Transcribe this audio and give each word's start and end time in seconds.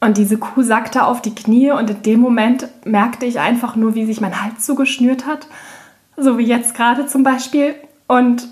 Und 0.00 0.16
diese 0.16 0.38
Kuh 0.38 0.62
sackte 0.62 1.04
auf 1.04 1.22
die 1.22 1.34
Knie 1.34 1.72
und 1.72 1.90
in 1.90 2.02
dem 2.02 2.20
Moment 2.20 2.68
merkte 2.84 3.26
ich 3.26 3.40
einfach 3.40 3.74
nur, 3.74 3.94
wie 3.94 4.06
sich 4.06 4.20
mein 4.20 4.42
Hals 4.42 4.64
zugeschnürt 4.64 5.26
hat. 5.26 5.48
So 6.16 6.38
wie 6.38 6.44
jetzt 6.44 6.74
gerade 6.74 7.06
zum 7.06 7.24
Beispiel. 7.24 7.74
Und, 8.06 8.48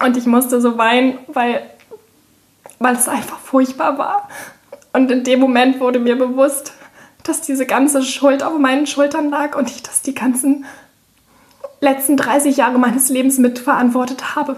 und 0.00 0.16
ich 0.16 0.26
musste 0.26 0.60
so 0.60 0.76
weinen, 0.76 1.18
weil, 1.28 1.62
weil 2.78 2.94
es 2.94 3.08
einfach 3.08 3.38
furchtbar 3.38 3.96
war. 3.96 4.28
Und 4.92 5.10
in 5.10 5.24
dem 5.24 5.40
Moment 5.40 5.80
wurde 5.80 5.98
mir 5.98 6.16
bewusst, 6.16 6.74
dass 7.22 7.40
diese 7.40 7.64
ganze 7.64 8.02
Schuld 8.02 8.42
auf 8.42 8.58
meinen 8.58 8.86
Schultern 8.86 9.30
lag 9.30 9.56
und 9.56 9.70
ich 9.70 9.82
das 9.82 10.02
die 10.02 10.14
ganzen 10.14 10.66
letzten 11.80 12.18
30 12.18 12.58
Jahre 12.58 12.78
meines 12.78 13.08
Lebens 13.08 13.38
mitverantwortet 13.38 14.36
habe. 14.36 14.56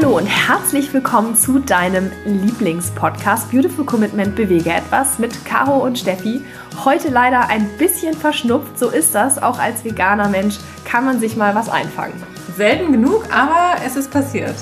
Hallo 0.00 0.16
und 0.16 0.26
herzlich 0.26 0.94
willkommen 0.94 1.34
zu 1.34 1.58
deinem 1.58 2.12
Lieblingspodcast 2.24 3.50
Beautiful 3.50 3.84
Commitment 3.84 4.36
Bewege 4.36 4.70
etwas 4.70 5.18
mit 5.18 5.44
Caro 5.44 5.78
und 5.78 5.98
Steffi. 5.98 6.44
Heute 6.84 7.08
leider 7.08 7.48
ein 7.48 7.68
bisschen 7.78 8.14
verschnupft, 8.14 8.78
so 8.78 8.90
ist 8.90 9.12
das. 9.16 9.42
Auch 9.42 9.58
als 9.58 9.84
veganer 9.84 10.28
Mensch 10.28 10.58
kann 10.84 11.04
man 11.04 11.18
sich 11.18 11.36
mal 11.36 11.56
was 11.56 11.68
einfangen. 11.68 12.12
Selten 12.56 12.92
genug, 12.92 13.24
aber 13.34 13.82
es 13.84 13.96
ist 13.96 14.12
passiert. 14.12 14.54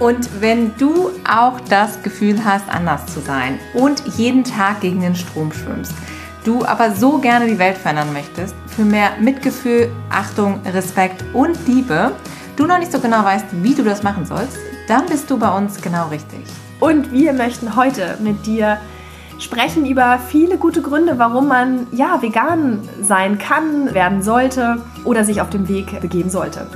Und 0.00 0.28
wenn 0.40 0.76
du 0.78 1.10
auch 1.30 1.60
das 1.70 2.02
Gefühl 2.02 2.44
hast, 2.44 2.68
anders 2.68 3.06
zu 3.06 3.20
sein 3.20 3.60
und 3.72 4.02
jeden 4.16 4.42
Tag 4.42 4.80
gegen 4.80 5.00
den 5.00 5.14
Strom 5.14 5.52
schwimmst, 5.52 5.94
du 6.42 6.64
aber 6.64 6.90
so 6.90 7.18
gerne 7.18 7.46
die 7.46 7.60
Welt 7.60 7.78
verändern 7.78 8.12
möchtest, 8.12 8.56
für 8.66 8.84
mehr 8.84 9.12
Mitgefühl, 9.20 9.92
Achtung, 10.10 10.60
Respekt 10.66 11.24
und 11.34 11.56
Liebe, 11.68 12.16
du 12.56 12.66
noch 12.66 12.78
nicht 12.78 12.92
so 12.92 13.00
genau 13.00 13.24
weißt, 13.24 13.46
wie 13.62 13.74
du 13.74 13.82
das 13.82 14.02
machen 14.02 14.24
sollst, 14.24 14.58
dann 14.88 15.06
bist 15.06 15.30
du 15.30 15.38
bei 15.38 15.50
uns 15.56 15.80
genau 15.80 16.08
richtig. 16.08 16.40
Und 16.80 17.12
wir 17.12 17.32
möchten 17.32 17.76
heute 17.76 18.18
mit 18.20 18.46
dir 18.46 18.78
sprechen 19.38 19.86
über 19.86 20.18
viele 20.28 20.58
gute 20.58 20.82
Gründe, 20.82 21.18
warum 21.18 21.48
man 21.48 21.86
ja 21.92 22.22
vegan 22.22 22.80
sein 23.02 23.38
kann, 23.38 23.92
werden 23.94 24.22
sollte 24.22 24.82
oder 25.04 25.24
sich 25.24 25.40
auf 25.40 25.50
den 25.50 25.68
Weg 25.68 26.00
begeben 26.00 26.30
sollte. 26.30 26.66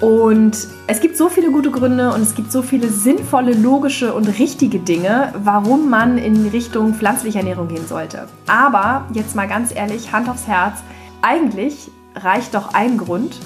Und 0.00 0.68
es 0.86 1.00
gibt 1.00 1.16
so 1.16 1.30
viele 1.30 1.50
gute 1.50 1.70
Gründe 1.70 2.12
und 2.12 2.20
es 2.20 2.34
gibt 2.34 2.52
so 2.52 2.60
viele 2.60 2.88
sinnvolle, 2.88 3.54
logische 3.54 4.12
und 4.12 4.28
richtige 4.38 4.78
Dinge, 4.78 5.32
warum 5.42 5.88
man 5.88 6.18
in 6.18 6.48
Richtung 6.48 6.94
pflanzliche 6.94 7.38
Ernährung 7.38 7.68
gehen 7.68 7.86
sollte. 7.86 8.28
Aber 8.46 9.06
jetzt 9.14 9.34
mal 9.34 9.48
ganz 9.48 9.74
ehrlich, 9.74 10.12
Hand 10.12 10.28
aufs 10.28 10.46
Herz, 10.46 10.80
eigentlich 11.22 11.90
reicht 12.14 12.54
doch 12.54 12.74
ein 12.74 12.98
Grund 12.98 13.40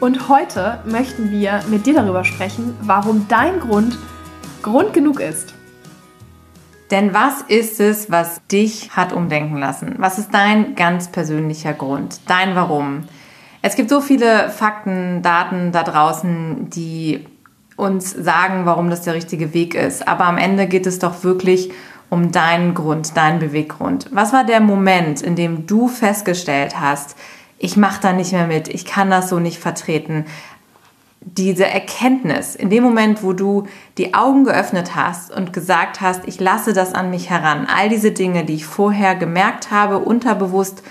und 0.00 0.28
heute 0.28 0.80
möchten 0.84 1.30
wir 1.30 1.60
mit 1.68 1.86
dir 1.86 1.94
darüber 1.94 2.24
sprechen, 2.24 2.76
warum 2.82 3.26
dein 3.28 3.60
Grund 3.60 3.98
Grund 4.62 4.94
genug 4.94 5.20
ist. 5.20 5.54
Denn 6.90 7.12
was 7.12 7.42
ist 7.42 7.80
es, 7.80 8.10
was 8.10 8.40
dich 8.46 8.90
hat 8.96 9.12
umdenken 9.12 9.58
lassen? 9.58 9.96
Was 9.98 10.18
ist 10.18 10.32
dein 10.32 10.74
ganz 10.74 11.08
persönlicher 11.08 11.74
Grund? 11.74 12.20
Dein 12.28 12.54
Warum? 12.54 13.04
Es 13.60 13.76
gibt 13.76 13.90
so 13.90 14.00
viele 14.00 14.48
Fakten, 14.50 15.22
Daten 15.22 15.72
da 15.72 15.82
draußen, 15.82 16.70
die 16.70 17.26
uns 17.76 18.10
sagen, 18.10 18.64
warum 18.64 18.90
das 18.90 19.02
der 19.02 19.14
richtige 19.14 19.52
Weg 19.52 19.74
ist. 19.74 20.06
Aber 20.06 20.24
am 20.24 20.38
Ende 20.38 20.66
geht 20.66 20.86
es 20.86 20.98
doch 20.98 21.24
wirklich 21.24 21.70
um 22.10 22.32
deinen 22.32 22.74
Grund, 22.74 23.16
deinen 23.16 23.38
Beweggrund. 23.38 24.08
Was 24.12 24.32
war 24.32 24.44
der 24.44 24.60
Moment, 24.60 25.20
in 25.20 25.36
dem 25.36 25.66
du 25.66 25.88
festgestellt 25.88 26.80
hast, 26.80 27.16
ich 27.64 27.78
mache 27.78 28.02
da 28.02 28.12
nicht 28.12 28.32
mehr 28.32 28.46
mit, 28.46 28.68
ich 28.68 28.84
kann 28.84 29.08
das 29.10 29.30
so 29.30 29.40
nicht 29.40 29.58
vertreten. 29.58 30.26
Diese 31.22 31.64
Erkenntnis, 31.64 32.54
in 32.54 32.68
dem 32.68 32.84
Moment, 32.84 33.22
wo 33.22 33.32
du 33.32 33.66
die 33.96 34.12
Augen 34.12 34.44
geöffnet 34.44 34.94
hast 34.94 35.34
und 35.34 35.54
gesagt 35.54 36.02
hast, 36.02 36.28
ich 36.28 36.38
lasse 36.38 36.74
das 36.74 36.92
an 36.92 37.08
mich 37.08 37.30
heran, 37.30 37.66
all 37.74 37.88
diese 37.88 38.12
Dinge, 38.12 38.44
die 38.44 38.56
ich 38.56 38.66
vorher 38.66 39.14
gemerkt 39.14 39.70
habe, 39.70 40.00
unterbewusst, 40.00 40.82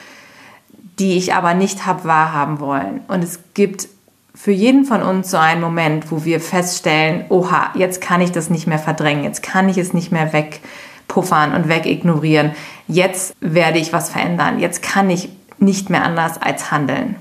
die 0.97 1.15
ich 1.15 1.35
aber 1.35 1.53
nicht 1.53 1.85
habe 1.85 2.05
wahrhaben 2.05 2.59
wollen. 2.59 3.01
Und 3.07 3.23
es 3.23 3.39
gibt 3.53 3.87
für 4.33 4.51
jeden 4.51 4.85
von 4.85 5.03
uns 5.03 5.29
so 5.29 5.37
einen 5.37 5.61
Moment, 5.61 6.11
wo 6.11 6.25
wir 6.25 6.39
feststellen, 6.39 7.25
oha, 7.29 7.69
jetzt 7.75 8.01
kann 8.01 8.19
ich 8.19 8.31
das 8.31 8.49
nicht 8.49 8.65
mehr 8.65 8.79
verdrängen, 8.79 9.23
jetzt 9.23 9.43
kann 9.43 9.69
ich 9.69 9.77
es 9.77 9.93
nicht 9.93 10.11
mehr 10.11 10.33
wegpuffern 10.33 11.53
und 11.53 11.67
wegignorieren, 11.67 12.53
jetzt 12.87 13.35
werde 13.41 13.77
ich 13.77 13.93
was 13.93 14.09
verändern, 14.09 14.57
jetzt 14.57 14.81
kann 14.81 15.11
ich 15.11 15.29
nicht 15.57 15.89
mehr 15.89 16.03
anders 16.03 16.41
als 16.41 16.71
handeln. 16.71 17.15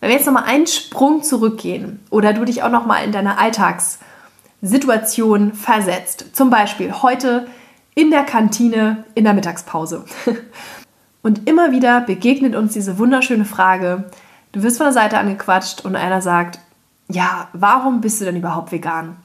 Wenn 0.00 0.08
wir 0.08 0.16
jetzt 0.16 0.26
nochmal 0.26 0.44
einen 0.44 0.66
Sprung 0.66 1.22
zurückgehen 1.22 2.00
oder 2.10 2.32
du 2.32 2.44
dich 2.44 2.62
auch 2.62 2.70
nochmal 2.70 3.04
in 3.04 3.12
deine 3.12 3.38
Alltagssituation 3.38 5.52
versetzt, 5.52 6.34
zum 6.34 6.50
Beispiel 6.50 6.92
heute 7.02 7.46
in 7.94 8.10
der 8.10 8.24
Kantine 8.24 9.04
in 9.14 9.24
der 9.24 9.34
Mittagspause. 9.34 10.04
Und 11.22 11.48
immer 11.48 11.70
wieder 11.70 12.00
begegnet 12.00 12.54
uns 12.54 12.72
diese 12.72 12.98
wunderschöne 12.98 13.44
Frage, 13.44 14.04
du 14.52 14.62
wirst 14.62 14.78
von 14.78 14.86
der 14.86 14.94
Seite 14.94 15.18
angequatscht 15.18 15.84
und 15.84 15.94
einer 15.94 16.22
sagt, 16.22 16.60
ja, 17.08 17.48
warum 17.52 18.00
bist 18.00 18.20
du 18.20 18.24
denn 18.24 18.36
überhaupt 18.36 18.72
vegan? 18.72 19.16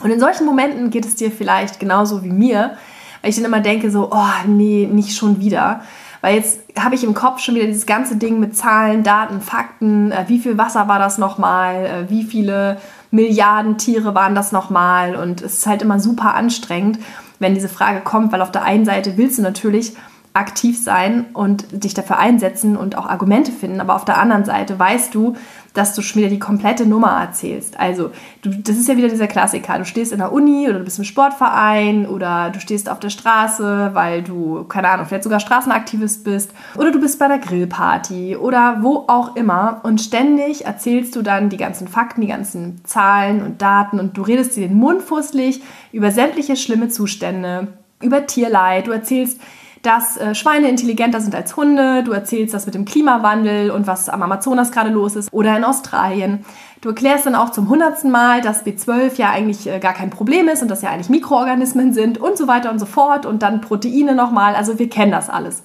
Und 0.00 0.10
in 0.10 0.20
solchen 0.20 0.46
Momenten 0.46 0.88
geht 0.88 1.04
es 1.04 1.16
dir 1.16 1.30
vielleicht 1.30 1.80
genauso 1.80 2.24
wie 2.24 2.30
mir, 2.30 2.78
weil 3.20 3.30
ich 3.30 3.36
dann 3.36 3.44
immer 3.44 3.60
denke 3.60 3.90
so, 3.90 4.10
oh 4.10 4.46
nee, 4.46 4.88
nicht 4.90 5.16
schon 5.16 5.40
wieder. 5.40 5.82
Weil 6.24 6.36
jetzt 6.36 6.60
habe 6.78 6.94
ich 6.94 7.04
im 7.04 7.12
Kopf 7.12 7.40
schon 7.40 7.54
wieder 7.54 7.66
dieses 7.66 7.84
ganze 7.84 8.16
Ding 8.16 8.40
mit 8.40 8.56
Zahlen, 8.56 9.02
Daten, 9.02 9.42
Fakten. 9.42 10.10
Äh, 10.10 10.24
wie 10.28 10.38
viel 10.38 10.56
Wasser 10.56 10.88
war 10.88 10.98
das 10.98 11.18
nochmal? 11.18 11.84
Äh, 11.84 12.10
wie 12.10 12.24
viele 12.24 12.78
Milliarden 13.10 13.76
Tiere 13.76 14.14
waren 14.14 14.34
das 14.34 14.50
nochmal? 14.50 15.16
Und 15.16 15.42
es 15.42 15.58
ist 15.58 15.66
halt 15.66 15.82
immer 15.82 16.00
super 16.00 16.32
anstrengend, 16.32 16.98
wenn 17.40 17.52
diese 17.52 17.68
Frage 17.68 18.00
kommt, 18.00 18.32
weil 18.32 18.40
auf 18.40 18.50
der 18.50 18.62
einen 18.62 18.86
Seite 18.86 19.18
willst 19.18 19.36
du 19.36 19.42
natürlich 19.42 19.92
aktiv 20.32 20.82
sein 20.82 21.26
und 21.34 21.66
dich 21.84 21.92
dafür 21.92 22.16
einsetzen 22.16 22.78
und 22.78 22.96
auch 22.96 23.04
Argumente 23.04 23.52
finden. 23.52 23.82
Aber 23.82 23.94
auf 23.94 24.06
der 24.06 24.16
anderen 24.16 24.46
Seite 24.46 24.78
weißt 24.78 25.14
du, 25.14 25.36
dass 25.74 25.94
du 25.94 26.02
schon 26.02 26.20
wieder 26.20 26.30
die 26.30 26.38
komplette 26.38 26.86
Nummer 26.86 27.20
erzählst. 27.20 27.78
Also, 27.78 28.10
du, 28.42 28.50
das 28.50 28.76
ist 28.76 28.88
ja 28.88 28.96
wieder 28.96 29.08
dieser 29.08 29.26
Klassiker. 29.26 29.76
Du 29.78 29.84
stehst 29.84 30.12
in 30.12 30.18
der 30.18 30.32
Uni 30.32 30.68
oder 30.68 30.78
du 30.78 30.84
bist 30.84 30.98
im 30.98 31.04
Sportverein 31.04 32.06
oder 32.06 32.50
du 32.50 32.60
stehst 32.60 32.88
auf 32.88 33.00
der 33.00 33.10
Straße, 33.10 33.90
weil 33.92 34.22
du, 34.22 34.64
keine 34.64 34.88
Ahnung, 34.88 35.06
vielleicht 35.06 35.24
sogar 35.24 35.40
Straßenaktivist 35.40 36.24
bist 36.24 36.52
oder 36.76 36.92
du 36.92 37.00
bist 37.00 37.18
bei 37.18 37.28
der 37.28 37.38
Grillparty 37.38 38.36
oder 38.36 38.78
wo 38.80 39.04
auch 39.08 39.34
immer 39.34 39.80
und 39.82 40.00
ständig 40.00 40.64
erzählst 40.64 41.16
du 41.16 41.22
dann 41.22 41.48
die 41.48 41.56
ganzen 41.56 41.88
Fakten, 41.88 42.20
die 42.20 42.28
ganzen 42.28 42.84
Zahlen 42.84 43.42
und 43.42 43.60
Daten 43.60 43.98
und 43.98 44.16
du 44.16 44.22
redest 44.22 44.56
dir 44.56 44.68
den 44.68 44.78
Mund 44.78 45.02
fusselig 45.02 45.60
über 45.92 46.12
sämtliche 46.12 46.56
schlimme 46.56 46.88
Zustände, 46.88 47.68
über 48.00 48.26
Tierleid, 48.26 48.86
du 48.86 48.92
erzählst 48.92 49.40
dass 49.84 50.16
äh, 50.16 50.34
Schweine 50.34 50.68
intelligenter 50.68 51.20
sind 51.20 51.34
als 51.34 51.56
Hunde. 51.56 52.02
Du 52.02 52.12
erzählst 52.12 52.54
das 52.54 52.64
mit 52.64 52.74
dem 52.74 52.86
Klimawandel 52.86 53.70
und 53.70 53.86
was 53.86 54.08
am 54.08 54.22
Amazonas 54.22 54.72
gerade 54.72 54.90
los 54.90 55.14
ist 55.14 55.32
oder 55.32 55.56
in 55.56 55.62
Australien. 55.62 56.44
Du 56.80 56.88
erklärst 56.88 57.26
dann 57.26 57.34
auch 57.34 57.50
zum 57.50 57.68
hundertsten 57.68 58.10
Mal, 58.10 58.40
dass 58.40 58.64
B12 58.64 59.16
ja 59.16 59.30
eigentlich 59.30 59.66
äh, 59.68 59.78
gar 59.78 59.92
kein 59.92 60.08
Problem 60.08 60.48
ist 60.48 60.62
und 60.62 60.70
dass 60.70 60.80
ja 60.80 60.88
eigentlich 60.88 61.10
Mikroorganismen 61.10 61.92
sind 61.92 62.18
und 62.18 62.38
so 62.38 62.48
weiter 62.48 62.70
und 62.70 62.78
so 62.78 62.86
fort 62.86 63.26
und 63.26 63.42
dann 63.42 63.60
Proteine 63.60 64.14
nochmal. 64.14 64.54
Also 64.54 64.78
wir 64.78 64.88
kennen 64.88 65.12
das 65.12 65.28
alles. 65.28 65.62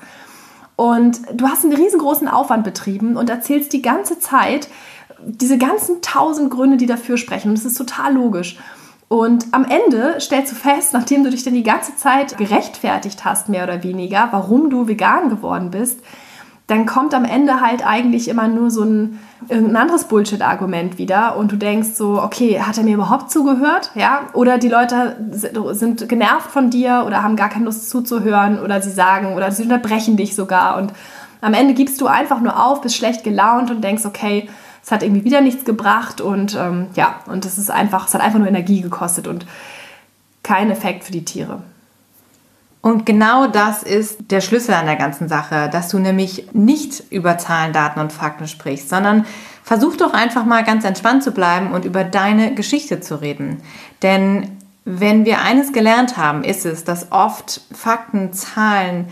Und 0.75 1.21
du 1.33 1.47
hast 1.47 1.63
einen 1.63 1.73
riesengroßen 1.73 2.27
Aufwand 2.27 2.65
betrieben 2.65 3.15
und 3.15 3.29
erzählst 3.29 3.71
die 3.71 3.81
ganze 3.81 4.19
Zeit 4.19 4.67
diese 5.21 5.57
ganzen 5.57 6.01
tausend 6.01 6.51
Gründe, 6.51 6.77
die 6.77 6.85
dafür 6.85 7.17
sprechen. 7.17 7.49
Und 7.49 7.57
das 7.57 7.65
ist 7.65 7.77
total 7.77 8.13
logisch. 8.13 8.57
Und 9.09 9.47
am 9.51 9.65
Ende 9.65 10.21
stellst 10.21 10.51
du 10.51 10.55
fest, 10.55 10.93
nachdem 10.93 11.23
du 11.23 11.31
dich 11.31 11.43
dann 11.43 11.55
die 11.55 11.63
ganze 11.63 11.95
Zeit 11.95 12.37
gerechtfertigt 12.37 13.25
hast, 13.25 13.49
mehr 13.49 13.63
oder 13.63 13.83
weniger, 13.83 14.29
warum 14.31 14.69
du 14.69 14.87
vegan 14.87 15.29
geworden 15.29 15.71
bist, 15.71 15.99
dann 16.67 16.85
kommt 16.85 17.15
am 17.15 17.25
Ende 17.25 17.59
halt 17.59 17.83
eigentlich 17.83 18.27
immer 18.27 18.47
nur 18.47 18.69
so 18.69 18.83
ein 18.83 19.17
irgendein 19.47 19.77
anderes 19.77 20.03
Bullshit-Argument 20.03 20.99
wieder 20.99 21.35
und 21.37 21.51
du 21.51 21.55
denkst 21.55 21.89
so, 21.95 22.21
okay, 22.21 22.61
hat 22.61 22.77
er 22.77 22.83
mir 22.83 22.93
überhaupt 22.93 23.31
zugehört? 23.31 23.89
Ja? 23.95 24.29
Oder 24.33 24.59
die 24.59 24.69
Leute 24.69 25.17
sind 25.71 26.07
genervt 26.07 26.51
von 26.51 26.69
dir 26.69 27.05
oder 27.07 27.23
haben 27.23 27.35
gar 27.35 27.49
keine 27.49 27.65
Lust 27.65 27.89
zuzuhören 27.89 28.59
oder 28.61 28.83
sie 28.83 28.91
sagen 28.91 29.33
oder 29.33 29.51
sie 29.51 29.63
unterbrechen 29.63 30.17
dich 30.17 30.35
sogar 30.35 30.77
und 30.77 30.93
am 31.41 31.55
Ende 31.55 31.73
gibst 31.73 31.99
du 32.01 32.07
einfach 32.07 32.41
nur 32.41 32.63
auf, 32.63 32.81
bist 32.81 32.95
schlecht 32.95 33.23
gelaunt 33.23 33.71
und 33.71 33.81
denkst, 33.83 34.05
okay, 34.05 34.49
es 34.89 34.91
hat 34.91 35.03
irgendwie 35.03 35.23
wieder 35.23 35.41
nichts 35.41 35.65
gebracht 35.65 36.19
und 36.19 36.55
ähm, 36.55 36.87
ja, 36.95 37.19
und 37.27 37.45
es 37.45 37.59
ist 37.59 37.69
einfach, 37.69 38.07
es 38.07 38.15
hat 38.15 38.21
einfach 38.21 38.39
nur 38.39 38.47
Energie 38.47 38.81
gekostet 38.81 39.27
und 39.27 39.45
kein 40.41 40.71
Effekt 40.71 41.03
für 41.03 41.11
die 41.11 41.23
Tiere. 41.23 41.61
Und 42.81 43.05
genau 43.05 43.45
das 43.45 43.83
ist 43.83 44.31
der 44.31 44.41
Schlüssel 44.41 44.73
an 44.73 44.87
der 44.87 44.95
ganzen 44.95 45.29
Sache, 45.29 45.69
dass 45.71 45.89
du 45.89 45.99
nämlich 45.99 46.47
nicht 46.53 47.03
über 47.11 47.37
Zahlen, 47.37 47.71
Daten 47.71 47.99
und 47.99 48.11
Fakten 48.11 48.47
sprichst, 48.47 48.89
sondern 48.89 49.27
versuch 49.61 49.95
doch 49.95 50.13
einfach 50.13 50.43
mal 50.43 50.63
ganz 50.63 50.85
entspannt 50.85 51.21
zu 51.21 51.33
bleiben 51.33 51.71
und 51.71 51.85
über 51.85 52.03
deine 52.03 52.55
Geschichte 52.55 52.99
zu 52.99 53.21
reden. 53.21 53.61
Denn 54.01 54.57
wenn 54.85 55.23
wir 55.23 55.43
eines 55.43 55.71
gelernt 55.71 56.17
haben, 56.17 56.43
ist 56.43 56.65
es, 56.65 56.83
dass 56.83 57.11
oft 57.11 57.61
Fakten, 57.71 58.33
Zahlen, 58.33 59.05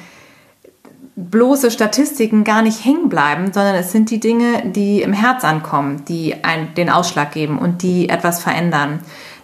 bloße 1.18 1.72
Statistiken 1.72 2.44
gar 2.44 2.62
nicht 2.62 2.86
hängen 2.86 3.10
bleiben, 3.10 3.52
sondern 3.52 3.76
es 3.76 3.92
sind 3.92 4.12
die 4.12 4.20
Dinge, 4.20 4.64
die 4.68 5.02
im 5.02 5.14
Herz 5.14 5.44
ankommen, 5.44 6.06
die 6.06 6.44
einen, 6.44 6.74
den 6.76 6.92
Ausschlag 6.92 7.32
geben 7.32 7.58
und 7.58 7.82
die 7.82 8.08
etwas 8.08 8.42
verändern. 8.42 9.00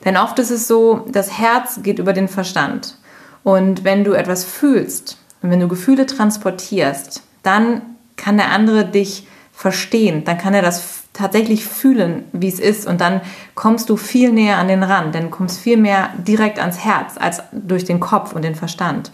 Denn 0.05 0.15
oft 0.15 0.37
ist 0.37 0.51
es 0.51 0.67
so, 0.67 1.05
das 1.11 1.39
Herz 1.39 1.79
geht 1.81 1.97
über 1.97 2.13
den 2.13 2.27
Verstand. 2.27 2.97
Und 3.43 3.83
wenn 3.83 4.03
du 4.03 4.13
etwas 4.13 4.45
fühlst 4.45 5.17
und 5.41 5.49
wenn 5.49 5.59
du 5.59 5.67
Gefühle 5.67 6.05
transportierst, 6.05 7.23
dann 7.41 7.81
kann 8.17 8.37
der 8.37 8.51
andere 8.51 8.85
dich 8.85 9.27
verstehen, 9.51 10.23
dann 10.25 10.37
kann 10.37 10.53
er 10.53 10.61
das 10.61 11.03
tatsächlich 11.13 11.65
fühlen, 11.65 12.25
wie 12.33 12.47
es 12.47 12.59
ist 12.59 12.87
und 12.87 13.01
dann 13.01 13.21
kommst 13.55 13.89
du 13.89 13.97
viel 13.97 14.31
näher 14.31 14.57
an 14.57 14.67
den 14.67 14.83
Rand, 14.83 15.13
denn 15.13 15.25
du 15.25 15.29
kommst 15.29 15.59
viel 15.59 15.77
mehr 15.77 16.09
direkt 16.17 16.59
ans 16.59 16.79
Herz 16.79 17.17
als 17.19 17.41
durch 17.51 17.85
den 17.85 17.99
Kopf 17.99 18.33
und 18.33 18.43
den 18.43 18.55
Verstand. 18.55 19.11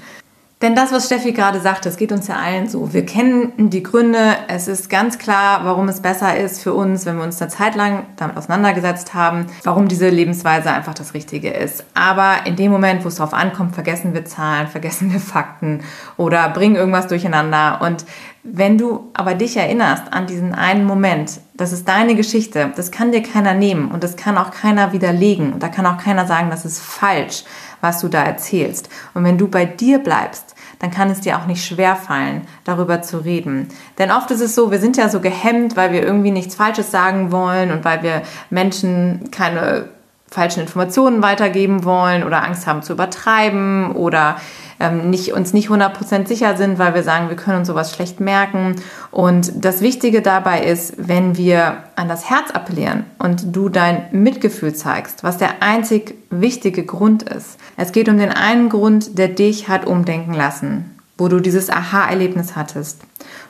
Denn 0.62 0.76
das, 0.76 0.92
was 0.92 1.06
Steffi 1.06 1.32
gerade 1.32 1.62
sagte, 1.62 1.88
es 1.88 1.96
geht 1.96 2.12
uns 2.12 2.28
ja 2.28 2.36
allen 2.36 2.68
so. 2.68 2.92
Wir 2.92 3.06
kennen 3.06 3.70
die 3.70 3.82
Gründe. 3.82 4.36
Es 4.50 4.68
ist 4.68 4.90
ganz 4.90 5.18
klar, 5.18 5.62
warum 5.64 5.88
es 5.88 6.02
besser 6.02 6.36
ist 6.36 6.62
für 6.62 6.74
uns, 6.74 7.06
wenn 7.06 7.16
wir 7.16 7.24
uns 7.24 7.42
eine 7.42 7.50
Zeit 7.50 7.76
lang 7.76 8.08
damit 8.18 8.36
auseinandergesetzt 8.36 9.14
haben, 9.14 9.46
warum 9.64 9.88
diese 9.88 10.10
Lebensweise 10.10 10.70
einfach 10.70 10.94
das 10.94 11.14
Richtige 11.14 11.50
ist. 11.50 11.86
Aber 11.94 12.46
in 12.46 12.58
dem 12.58 12.74
Moment, 12.74 13.06
wo 13.06 13.08
es 13.08 13.16
darauf 13.16 13.34
ankommt, 13.34 13.74
vergessen 13.74 14.14
wir 14.14 14.26
Zahlen, 14.26 14.68
vergessen 14.80 15.14
wir 15.14 15.22
Fakten 15.22 15.80
oder 16.18 16.50
bringen 16.50 16.76
irgendwas 16.76 17.08
durcheinander. 17.08 17.80
Und 17.82 18.04
wenn 18.44 18.78
du 18.78 19.10
aber 19.14 19.36
dich 19.36 19.56
erinnerst 19.56 20.12
an 20.12 20.28
diesen 20.28 20.54
einen 20.54 20.84
Moment, 20.84 21.40
das 21.54 21.72
ist 21.72 21.88
deine 21.88 22.16
Geschichte, 22.16 22.72
das 22.76 22.92
kann 22.92 23.12
dir 23.12 23.22
keiner 23.24 23.54
nehmen 23.54 23.92
und 23.92 24.04
das 24.04 24.18
kann 24.18 24.38
auch 24.38 24.52
keiner 24.52 24.92
widerlegen 24.92 25.54
und 25.54 25.64
da 25.64 25.70
kann 25.70 25.86
auch 25.86 25.98
keiner 25.98 26.26
sagen, 26.26 26.50
das 26.50 26.66
ist 26.66 26.80
falsch, 26.80 27.44
was 27.82 28.02
du 28.02 28.08
da 28.08 28.24
erzählst. 28.24 28.90
Und 29.14 29.24
wenn 29.24 29.38
du 29.38 29.48
bei 29.48 29.66
dir 29.66 30.00
bleibst, 30.00 30.56
dann 30.80 30.92
kann 30.92 31.10
es 31.10 31.22
dir 31.22 31.38
auch 31.38 31.46
nicht 31.46 31.66
schwer 31.66 31.96
fallen, 31.96 32.48
darüber 32.64 33.02
zu 33.02 33.18
reden. 33.18 33.68
Denn 33.98 34.12
oft 34.12 34.32
ist 34.32 34.42
es 34.42 34.56
so, 34.56 34.72
wir 34.72 34.80
sind 34.80 34.98
ja 34.98 35.10
so 35.10 35.20
gehemmt, 35.20 35.76
weil 35.76 35.92
wir 35.92 36.04
irgendwie 36.04 36.32
nichts 36.32 36.56
Falsches 36.56 36.90
sagen 36.90 37.32
wollen 37.32 37.72
und 37.72 37.84
weil 37.84 38.02
wir 38.02 38.22
Menschen 38.50 39.30
keine 39.32 39.90
falschen 40.32 40.62
Informationen 40.62 41.22
weitergeben 41.22 41.84
wollen 41.84 42.24
oder 42.24 42.44
Angst 42.44 42.68
haben 42.68 42.82
zu 42.82 42.94
übertreiben 42.94 43.92
oder 43.92 44.38
ähm, 44.80 45.10
nicht, 45.10 45.34
uns 45.34 45.54
nicht 45.54 45.70
100% 45.70 46.28
sicher 46.28 46.56
sind, 46.56 46.80
weil 46.80 46.94
wir 46.94 47.04
sagen, 47.04 47.30
wir 47.30 47.36
können 47.36 47.60
uns 47.60 47.68
sowas 47.68 47.94
schlecht 47.94 48.20
merken. 48.20 48.76
Und 49.12 49.52
das 49.56 49.82
Wichtige 49.82 50.22
dabei 50.22 50.64
ist, 50.64 50.94
wenn 50.98 51.36
wir 51.38 51.84
an 51.96 52.08
das 52.08 52.30
Herz 52.30 52.52
appellieren 52.52 53.06
und 53.18 53.56
du 53.56 53.70
dein 53.70 54.06
Mitgefühl 54.12 54.74
zeigst, 54.74 55.24
was 55.24 55.38
der 55.38 55.62
einzig 55.62 56.16
wichtige 56.30 56.86
Grund 56.86 57.24
ist. 57.24 57.58
Es 57.76 57.92
geht 57.92 58.10
um 58.10 58.18
den 58.18 58.32
einen 58.32 58.70
Grund, 58.70 59.18
der 59.18 59.28
dich 59.28 59.68
hat 59.68 59.86
umdenken 59.86 60.34
lassen, 60.34 60.98
wo 61.18 61.28
du 61.28 61.40
dieses 61.40 61.70
Aha-Erlebnis 61.70 62.56
hattest, 62.56 63.02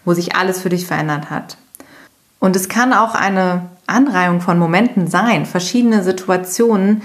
wo 0.05 0.13
sich 0.13 0.35
alles 0.35 0.61
für 0.61 0.69
dich 0.69 0.87
verändert 0.87 1.29
hat. 1.29 1.57
Und 2.39 2.55
es 2.55 2.69
kann 2.69 2.93
auch 2.93 3.15
eine 3.15 3.63
Anreihung 3.85 4.41
von 4.41 4.57
Momenten 4.57 5.07
sein, 5.07 5.45
verschiedene 5.45 6.03
Situationen, 6.03 7.01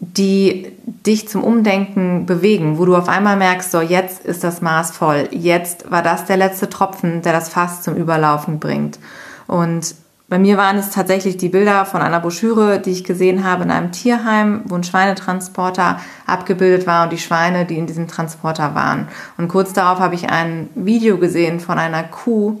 die 0.00 0.72
dich 1.06 1.28
zum 1.28 1.44
Umdenken 1.44 2.24
bewegen, 2.26 2.78
wo 2.78 2.86
du 2.86 2.96
auf 2.96 3.08
einmal 3.08 3.36
merkst, 3.36 3.70
so 3.70 3.80
jetzt 3.80 4.24
ist 4.24 4.42
das 4.42 4.62
Maß 4.62 4.90
voll, 4.92 5.28
jetzt 5.30 5.90
war 5.90 6.02
das 6.02 6.24
der 6.24 6.38
letzte 6.38 6.70
Tropfen, 6.70 7.22
der 7.22 7.32
das 7.32 7.50
Fass 7.50 7.82
zum 7.82 7.96
Überlaufen 7.96 8.58
bringt. 8.58 8.98
Und 9.46 9.94
bei 10.30 10.38
mir 10.38 10.56
waren 10.56 10.78
es 10.78 10.90
tatsächlich 10.90 11.36
die 11.36 11.48
Bilder 11.48 11.84
von 11.84 12.00
einer 12.02 12.20
Broschüre, 12.20 12.78
die 12.78 12.92
ich 12.92 13.04
gesehen 13.04 13.44
habe 13.44 13.64
in 13.64 13.70
einem 13.70 13.90
Tierheim, 13.92 14.62
wo 14.66 14.76
ein 14.76 14.84
Schweinetransporter 14.84 15.98
abgebildet 16.24 16.86
war 16.86 17.04
und 17.04 17.12
die 17.12 17.18
Schweine, 17.18 17.66
die 17.66 17.76
in 17.76 17.88
diesem 17.88 18.06
Transporter 18.06 18.74
waren. 18.76 19.08
Und 19.38 19.48
kurz 19.48 19.72
darauf 19.72 19.98
habe 19.98 20.14
ich 20.14 20.30
ein 20.30 20.70
Video 20.76 21.18
gesehen 21.18 21.58
von 21.58 21.78
einer 21.78 22.04
Kuh, 22.04 22.60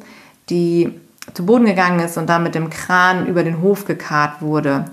die 0.50 0.92
zu 1.32 1.46
Boden 1.46 1.64
gegangen 1.64 2.00
ist 2.00 2.18
und 2.18 2.28
dann 2.28 2.42
mit 2.42 2.56
dem 2.56 2.70
Kran 2.70 3.26
über 3.26 3.44
den 3.44 3.62
Hof 3.62 3.84
gekarrt 3.84 4.42
wurde. 4.42 4.86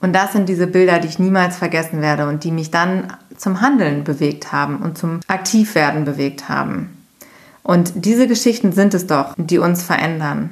Und 0.00 0.12
das 0.14 0.32
sind 0.32 0.48
diese 0.48 0.66
Bilder, 0.66 1.00
die 1.00 1.08
ich 1.08 1.18
niemals 1.18 1.56
vergessen 1.56 2.00
werde 2.00 2.28
und 2.28 2.44
die 2.44 2.52
mich 2.52 2.70
dann 2.70 3.12
zum 3.36 3.60
Handeln 3.60 4.04
bewegt 4.04 4.52
haben 4.52 4.78
und 4.78 4.96
zum 4.96 5.20
Aktivwerden 5.26 6.04
bewegt 6.04 6.48
haben. 6.48 6.96
Und 7.62 7.92
diese 7.94 8.28
Geschichten 8.28 8.72
sind 8.72 8.94
es 8.94 9.06
doch, 9.06 9.34
die 9.36 9.58
uns 9.58 9.82
verändern. 9.82 10.50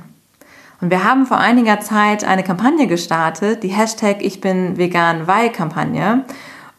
Und 0.81 0.91
wir 0.91 1.05
haben 1.05 1.27
vor 1.27 1.39
einiger 1.39 1.81
Zeit 1.81 2.25
eine 2.25 2.43
Kampagne 2.43 2.87
gestartet, 2.87 3.63
die 3.63 3.69
Hashtag 3.69 4.19
Ich 4.21 4.41
bin 4.41 4.77
vegan 4.77 5.27
weil 5.27 5.51
Kampagne. 5.51 6.25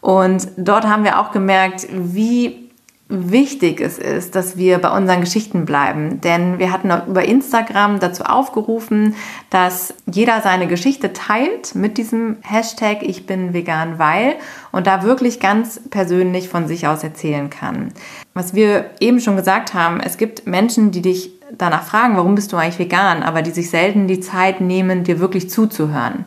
Und 0.00 0.48
dort 0.56 0.86
haben 0.86 1.04
wir 1.04 1.18
auch 1.18 1.32
gemerkt, 1.32 1.88
wie 1.90 2.67
wichtig 3.08 3.80
es 3.80 3.98
ist, 3.98 4.34
dass 4.34 4.56
wir 4.56 4.78
bei 4.78 4.90
unseren 4.90 5.20
Geschichten 5.20 5.64
bleiben. 5.64 6.20
Denn 6.20 6.58
wir 6.58 6.72
hatten 6.72 6.92
über 7.08 7.24
Instagram 7.24 8.00
dazu 8.00 8.24
aufgerufen, 8.24 9.14
dass 9.50 9.94
jeder 10.06 10.42
seine 10.42 10.66
Geschichte 10.66 11.12
teilt 11.12 11.74
mit 11.74 11.96
diesem 11.96 12.36
Hashtag 12.42 13.02
Ich 13.02 13.26
bin 13.26 13.54
vegan, 13.54 13.98
weil 13.98 14.36
und 14.72 14.86
da 14.86 15.02
wirklich 15.02 15.40
ganz 15.40 15.80
persönlich 15.90 16.48
von 16.48 16.68
sich 16.68 16.86
aus 16.86 17.02
erzählen 17.02 17.48
kann. 17.48 17.92
Was 18.34 18.54
wir 18.54 18.90
eben 19.00 19.20
schon 19.20 19.36
gesagt 19.36 19.72
haben, 19.72 20.00
es 20.00 20.18
gibt 20.18 20.46
Menschen, 20.46 20.90
die 20.90 21.02
dich 21.02 21.32
danach 21.56 21.84
fragen, 21.84 22.16
warum 22.16 22.34
bist 22.34 22.52
du 22.52 22.56
eigentlich 22.56 22.78
vegan, 22.78 23.22
aber 23.22 23.40
die 23.40 23.52
sich 23.52 23.70
selten 23.70 24.06
die 24.06 24.20
Zeit 24.20 24.60
nehmen, 24.60 25.04
dir 25.04 25.18
wirklich 25.18 25.48
zuzuhören. 25.48 26.26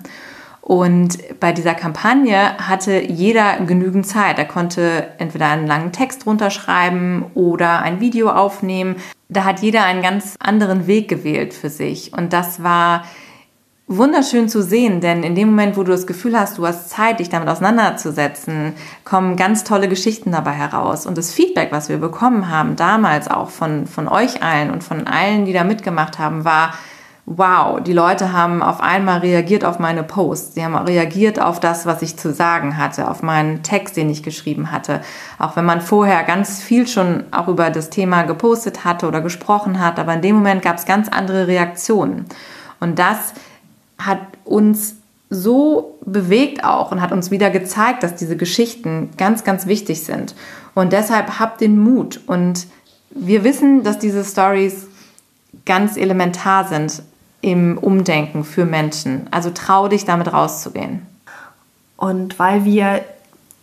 Und 0.72 1.18
bei 1.42 1.52
dieser 1.52 1.74
Kampagne 1.76 2.58
hatte 2.58 3.02
jeder 3.02 3.58
genügend 3.58 4.08
Zeit. 4.08 4.40
Er 4.40 4.46
konnte 4.46 5.10
entweder 5.18 5.50
einen 5.50 5.68
langen 5.68 5.92
Text 5.92 6.26
runterschreiben 6.26 7.26
oder 7.34 7.82
ein 7.82 8.00
Video 8.00 8.30
aufnehmen. 8.30 8.96
Da 9.28 9.44
hat 9.44 9.60
jeder 9.60 9.84
einen 9.84 10.02
ganz 10.02 10.38
anderen 10.40 10.88
Weg 10.88 11.10
gewählt 11.10 11.54
für 11.54 11.68
sich. 11.68 12.14
Und 12.14 12.32
das 12.32 12.64
war 12.64 13.04
wunderschön 13.88 14.48
zu 14.48 14.64
sehen, 14.64 15.02
denn 15.02 15.24
in 15.24 15.36
dem 15.36 15.50
Moment, 15.50 15.76
wo 15.76 15.84
du 15.84 15.92
das 15.92 16.08
Gefühl 16.08 16.40
hast, 16.40 16.58
du 16.58 16.66
hast 16.66 16.90
Zeit, 16.90 17.20
dich 17.20 17.28
damit 17.28 17.50
auseinanderzusetzen, 17.50 18.72
kommen 19.04 19.36
ganz 19.36 19.66
tolle 19.66 19.90
Geschichten 19.90 20.32
dabei 20.32 20.54
heraus. 20.54 21.06
Und 21.06 21.18
das 21.18 21.34
Feedback, 21.34 21.74
was 21.74 21.90
wir 21.90 21.98
bekommen 21.98 22.48
haben, 22.48 22.78
damals 22.78 23.28
auch 23.28 23.50
von, 23.50 23.88
von 23.88 24.08
euch 24.08 24.42
allen 24.42 24.72
und 24.72 24.86
von 24.86 25.06
allen, 25.06 25.44
die 25.44 25.52
da 25.52 25.66
mitgemacht 25.66 26.18
haben, 26.18 26.46
war, 26.46 26.76
wow, 27.26 27.82
die 27.82 27.94
Leute 27.94 28.34
haben 28.34 28.62
auf 28.62 28.82
einmal 28.82 29.20
reagiert 29.20 29.64
auf 29.64 29.80
meine 29.80 30.04
Posts. 30.04 30.56
Sie 30.56 30.64
haben 30.64 30.76
reagiert 30.76 31.40
auf 31.40 31.60
das, 31.60 31.86
was 31.86 32.02
ich 32.02 32.18
zu 32.18 32.34
sagen 32.34 32.78
hatte, 32.78 33.10
auf 33.10 33.22
meinen 33.22 33.64
Text, 33.64 33.96
den 33.96 34.10
ich 34.10 34.24
geschrieben 34.24 34.72
hatte. 34.72 35.02
Auch 35.38 35.56
wenn 35.56 35.66
man 35.66 35.82
vorher 35.82 36.24
ganz 36.24 36.62
viel 36.62 36.88
schon 36.88 37.26
auch 37.32 37.48
über 37.48 37.70
das 37.70 37.90
Thema 37.90 38.24
gepostet 38.24 38.84
hatte 38.84 39.08
oder 39.08 39.22
gesprochen 39.22 39.80
hat, 39.80 40.00
aber 40.00 40.14
in 40.14 40.22
dem 40.22 40.36
Moment 40.36 40.62
gab 40.62 40.78
es 40.78 40.86
ganz 40.86 41.10
andere 41.10 41.48
Reaktionen. 41.48 42.26
Und 42.80 42.98
das 42.98 43.34
hat 44.00 44.20
uns 44.44 44.96
so 45.30 45.98
bewegt 46.04 46.66
auch 46.66 46.92
und 46.92 47.02
hat 47.02 47.12
uns 47.12 47.32
wieder 47.32 47.52
gezeigt, 47.52 48.04
dass 48.04 48.16
diese 48.16 48.36
Geschichten 48.36 49.12
ganz, 49.18 49.44
ganz 49.44 49.66
wichtig 49.66 50.04
sind. 50.04 50.36
Und 50.74 50.92
deshalb 50.92 51.40
habt 51.40 51.62
den 51.62 51.80
Mut. 51.80 52.20
Und 52.28 52.68
wir 53.12 53.44
wissen, 53.44 53.84
dass 53.84 54.00
diese 54.00 54.26
Stories 54.26 54.88
ganz 55.66 55.96
elementar 55.96 56.68
sind 56.68 57.04
im 57.42 57.78
Umdenken 57.78 58.44
für 58.44 58.66
Menschen. 58.66 59.28
Also 59.32 59.52
trau 59.52 59.88
dich 59.88 60.06
damit 60.06 60.32
rauszugehen. 60.32 61.06
Und 61.98 62.40
weil 62.40 62.66
wir 62.66 63.04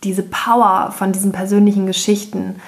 diese 0.04 0.22
Power 0.22 0.92
von 0.96 1.12
diesen 1.12 1.32
persönlichen 1.32 1.86
Geschichten 1.86 2.60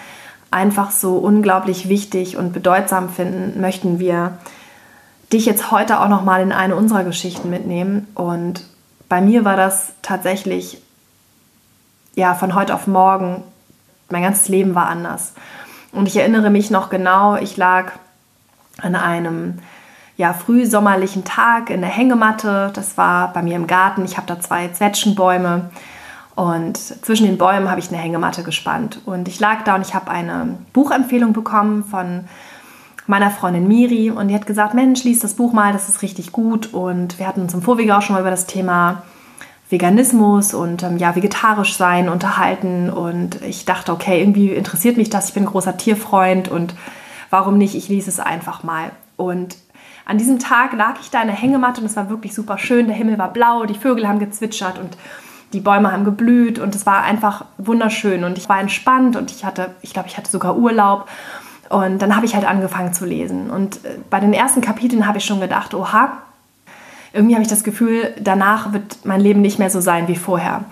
einfach 0.50 0.90
so 0.90 1.16
unglaublich 1.18 1.88
wichtig 1.88 2.36
und 2.36 2.52
bedeutsam 2.52 3.08
finden, 3.08 3.60
möchten 3.60 4.00
wir 4.00 4.38
dich 5.32 5.46
jetzt 5.46 5.70
heute 5.70 6.00
auch 6.00 6.08
noch 6.08 6.24
mal 6.24 6.42
in 6.42 6.50
eine 6.50 6.74
unserer 6.74 7.04
Geschichten 7.04 7.50
mitnehmen 7.50 8.08
und 8.14 8.64
bei 9.08 9.20
mir 9.20 9.44
war 9.44 9.56
das 9.56 9.92
tatsächlich 10.02 10.82
ja 12.16 12.34
von 12.34 12.56
heute 12.56 12.74
auf 12.74 12.88
morgen 12.88 13.44
mein 14.10 14.22
ganzes 14.22 14.48
Leben 14.48 14.74
war 14.74 14.88
anders. 14.88 15.32
Und 15.92 16.06
ich 16.06 16.16
erinnere 16.16 16.50
mich 16.50 16.70
noch 16.70 16.90
genau, 16.90 17.36
ich 17.36 17.56
lag 17.56 17.92
an 18.80 18.94
einem 18.94 19.58
ja, 20.20 20.34
frühsommerlichen 20.34 21.24
Tag 21.24 21.70
in 21.70 21.80
der 21.80 21.88
Hängematte. 21.88 22.70
Das 22.74 22.98
war 22.98 23.32
bei 23.32 23.40
mir 23.40 23.56
im 23.56 23.66
Garten. 23.66 24.04
Ich 24.04 24.18
habe 24.18 24.26
da 24.26 24.38
zwei 24.38 24.68
Zwetschgenbäume 24.68 25.70
und 26.34 26.76
zwischen 26.76 27.24
den 27.24 27.38
Bäumen 27.38 27.70
habe 27.70 27.80
ich 27.80 27.88
eine 27.88 27.96
Hängematte 27.96 28.42
gespannt. 28.42 29.00
Und 29.06 29.28
ich 29.28 29.40
lag 29.40 29.64
da 29.64 29.76
und 29.76 29.80
ich 29.80 29.94
habe 29.94 30.10
eine 30.10 30.58
Buchempfehlung 30.74 31.32
bekommen 31.32 31.84
von 31.84 32.24
meiner 33.06 33.30
Freundin 33.30 33.66
Miri 33.66 34.10
und 34.10 34.28
die 34.28 34.34
hat 34.34 34.46
gesagt, 34.46 34.74
Mensch, 34.74 35.04
lies 35.04 35.20
das 35.20 35.34
Buch 35.34 35.54
mal, 35.54 35.72
das 35.72 35.88
ist 35.88 36.02
richtig 36.02 36.32
gut. 36.32 36.74
Und 36.74 37.18
wir 37.18 37.26
hatten 37.26 37.40
uns 37.40 37.54
im 37.54 37.62
Vorwege 37.62 37.96
auch 37.96 38.02
schon 38.02 38.12
mal 38.12 38.20
über 38.20 38.30
das 38.30 38.44
Thema 38.44 39.02
Veganismus 39.70 40.52
und 40.52 40.82
ähm, 40.82 40.98
ja, 40.98 41.16
vegetarisch 41.16 41.78
sein 41.78 42.10
unterhalten. 42.10 42.90
Und 42.90 43.40
ich 43.40 43.64
dachte, 43.64 43.90
okay, 43.90 44.20
irgendwie 44.20 44.50
interessiert 44.50 44.98
mich 44.98 45.08
das. 45.08 45.28
Ich 45.28 45.34
bin 45.34 45.46
großer 45.46 45.78
Tierfreund 45.78 46.48
und 46.48 46.74
warum 47.30 47.56
nicht? 47.56 47.74
Ich 47.74 47.88
lese 47.88 48.10
es 48.10 48.20
einfach 48.20 48.64
mal. 48.64 48.90
Und 49.16 49.56
an 50.10 50.18
diesem 50.18 50.40
Tag 50.40 50.72
lag 50.72 50.96
ich 51.00 51.10
da 51.10 51.20
in 51.20 51.28
der 51.28 51.36
Hängematte 51.36 51.80
und 51.80 51.86
es 51.86 51.94
war 51.94 52.10
wirklich 52.10 52.34
super 52.34 52.58
schön. 52.58 52.88
Der 52.88 52.96
Himmel 52.96 53.16
war 53.16 53.32
blau, 53.32 53.64
die 53.64 53.76
Vögel 53.76 54.08
haben 54.08 54.18
gezwitschert 54.18 54.76
und 54.76 54.96
die 55.52 55.60
Bäume 55.60 55.92
haben 55.92 56.04
geblüht 56.04 56.58
und 56.58 56.74
es 56.74 56.84
war 56.84 57.04
einfach 57.04 57.44
wunderschön 57.58 58.24
und 58.24 58.36
ich 58.36 58.48
war 58.48 58.58
entspannt 58.58 59.14
und 59.14 59.30
ich 59.30 59.44
hatte, 59.44 59.70
ich 59.82 59.92
glaube, 59.92 60.08
ich 60.08 60.16
hatte 60.16 60.28
sogar 60.28 60.56
Urlaub. 60.56 61.08
Und 61.68 62.02
dann 62.02 62.16
habe 62.16 62.26
ich 62.26 62.34
halt 62.34 62.44
angefangen 62.44 62.92
zu 62.92 63.06
lesen. 63.06 63.50
Und 63.50 63.84
äh, 63.84 63.98
bei 64.10 64.18
den 64.18 64.32
ersten 64.32 64.60
Kapiteln 64.60 65.06
habe 65.06 65.18
ich 65.18 65.24
schon 65.24 65.38
gedacht, 65.38 65.72
oha, 65.74 66.18
irgendwie 67.12 67.36
habe 67.36 67.44
ich 67.44 67.48
das 67.48 67.62
Gefühl, 67.62 68.12
danach 68.20 68.72
wird 68.72 69.04
mein 69.04 69.20
Leben 69.20 69.40
nicht 69.40 69.60
mehr 69.60 69.70
so 69.70 69.80
sein 69.80 70.08
wie 70.08 70.16
vorher. 70.16 70.64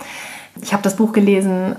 Ich 0.60 0.72
habe 0.72 0.82
das 0.82 0.96
Buch 0.96 1.12
gelesen, 1.12 1.76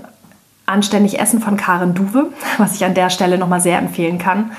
Anständig 0.64 1.18
Essen 1.18 1.40
von 1.40 1.58
Karen 1.58 1.92
Duwe, 1.92 2.32
was 2.56 2.74
ich 2.76 2.86
an 2.86 2.94
der 2.94 3.10
Stelle 3.10 3.36
nochmal 3.36 3.60
sehr 3.60 3.78
empfehlen 3.78 4.16
kann. 4.16 4.52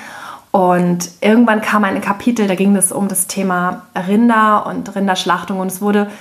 Und 0.51 1.11
irgendwann 1.21 1.61
kam 1.61 1.83
ein 1.85 2.01
Kapitel, 2.01 2.47
da 2.47 2.55
ging 2.55 2.75
es 2.75 2.91
um 2.91 3.07
das 3.07 3.27
Thema 3.27 3.83
Rinder 3.95 4.65
und 4.65 4.93
Rinderschlachtung 4.95 5.59
und 5.59 5.67
es 5.71 5.81
wurde 5.81 6.11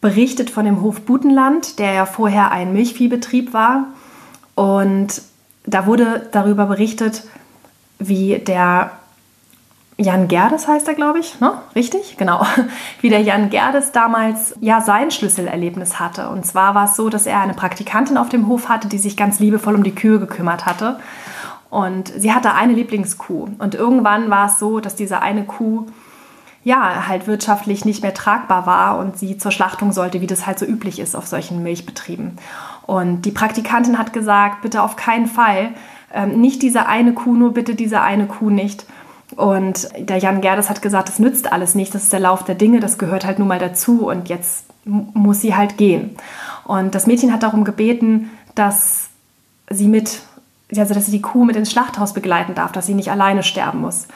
berichtet 0.00 0.50
von 0.50 0.64
dem 0.64 0.82
Hof 0.82 1.00
Butenland, 1.00 1.80
der 1.80 1.92
ja 1.92 2.06
vorher 2.06 2.52
ein 2.52 2.72
Milchviehbetrieb 2.72 3.52
war. 3.52 3.86
Und 4.54 5.20
da 5.64 5.86
wurde 5.86 6.28
darüber 6.30 6.66
berichtet, 6.66 7.24
wie 7.98 8.38
der 8.38 8.92
Jan 9.98 10.28
Gerdes 10.28 10.68
heißt 10.68 10.86
er, 10.88 10.94
glaube 10.94 11.18
ich, 11.18 11.40
ne? 11.40 11.54
Richtig? 11.74 12.16
Genau. 12.18 12.44
Wie 13.00 13.08
der 13.08 13.22
Jan 13.22 13.48
Gerdes 13.48 13.92
damals 13.92 14.54
ja 14.60 14.82
sein 14.82 15.10
Schlüsselerlebnis 15.10 15.98
hatte. 15.98 16.28
Und 16.28 16.44
zwar 16.44 16.74
war 16.74 16.84
es 16.84 16.96
so, 16.96 17.08
dass 17.08 17.24
er 17.24 17.40
eine 17.40 17.54
Praktikantin 17.54 18.18
auf 18.18 18.28
dem 18.28 18.46
Hof 18.46 18.68
hatte, 18.68 18.88
die 18.88 18.98
sich 18.98 19.16
ganz 19.16 19.40
liebevoll 19.40 19.74
um 19.74 19.82
die 19.82 19.94
Kühe 19.94 20.20
gekümmert 20.20 20.66
hatte. 20.66 21.00
Und 21.70 22.12
sie 22.16 22.32
hatte 22.32 22.54
eine 22.54 22.72
Lieblingskuh. 22.72 23.48
Und 23.58 23.74
irgendwann 23.74 24.30
war 24.30 24.46
es 24.46 24.58
so, 24.58 24.80
dass 24.80 24.94
diese 24.94 25.20
eine 25.20 25.44
Kuh 25.44 25.86
ja 26.64 27.06
halt 27.06 27.26
wirtschaftlich 27.26 27.84
nicht 27.84 28.02
mehr 28.02 28.14
tragbar 28.14 28.66
war 28.66 28.98
und 28.98 29.18
sie 29.18 29.38
zur 29.38 29.52
Schlachtung 29.52 29.92
sollte, 29.92 30.20
wie 30.20 30.26
das 30.26 30.46
halt 30.46 30.58
so 30.58 30.66
üblich 30.66 30.98
ist 30.98 31.14
auf 31.14 31.26
solchen 31.26 31.62
Milchbetrieben. 31.62 32.38
Und 32.86 33.22
die 33.22 33.30
Praktikantin 33.30 33.98
hat 33.98 34.12
gesagt, 34.12 34.62
bitte 34.62 34.82
auf 34.82 34.96
keinen 34.96 35.26
Fall, 35.26 35.70
ähm, 36.12 36.40
nicht 36.40 36.62
diese 36.62 36.86
eine 36.86 37.12
Kuh, 37.12 37.34
nur 37.34 37.54
bitte 37.54 37.74
diese 37.74 38.00
eine 38.00 38.26
Kuh 38.26 38.50
nicht. 38.50 38.86
Und 39.34 39.88
der 39.98 40.18
Jan 40.18 40.40
Gerdes 40.40 40.70
hat 40.70 40.82
gesagt, 40.82 41.08
das 41.08 41.18
nützt 41.18 41.52
alles 41.52 41.74
nicht, 41.74 41.94
das 41.94 42.04
ist 42.04 42.12
der 42.12 42.20
Lauf 42.20 42.44
der 42.44 42.54
Dinge, 42.54 42.80
das 42.80 42.98
gehört 42.98 43.24
halt 43.24 43.38
nun 43.38 43.48
mal 43.48 43.58
dazu 43.58 44.08
und 44.08 44.28
jetzt 44.28 44.66
muss 44.84 45.40
sie 45.40 45.56
halt 45.56 45.76
gehen. 45.76 46.16
Und 46.64 46.94
das 46.94 47.06
Mädchen 47.06 47.32
hat 47.32 47.42
darum 47.42 47.64
gebeten, 47.64 48.30
dass 48.54 49.08
sie 49.68 49.88
mit, 49.88 50.22
also 50.74 50.94
dass 50.94 51.06
sie 51.06 51.12
die 51.12 51.22
Kuh 51.22 51.44
mit 51.44 51.56
ins 51.56 51.70
Schlachthaus 51.70 52.12
begleiten 52.12 52.54
darf, 52.54 52.72
dass 52.72 52.86
sie 52.86 52.94
nicht 52.94 53.10
alleine 53.10 53.42
sterben 53.42 53.80
muss. 53.80 54.06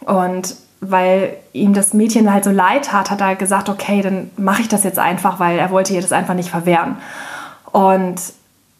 Und 0.00 0.56
weil 0.80 1.36
ihm 1.52 1.74
das 1.74 1.94
Mädchen 1.94 2.32
halt 2.32 2.42
so 2.42 2.50
leid 2.50 2.86
tat, 2.86 3.10
hat 3.10 3.20
er 3.20 3.36
gesagt, 3.36 3.68
okay, 3.68 4.02
dann 4.02 4.30
mache 4.36 4.62
ich 4.62 4.68
das 4.68 4.82
jetzt 4.82 4.98
einfach, 4.98 5.38
weil 5.38 5.58
er 5.58 5.70
wollte 5.70 5.94
ihr 5.94 6.02
das 6.02 6.12
einfach 6.12 6.34
nicht 6.34 6.50
verwehren. 6.50 6.96
Und 7.70 8.20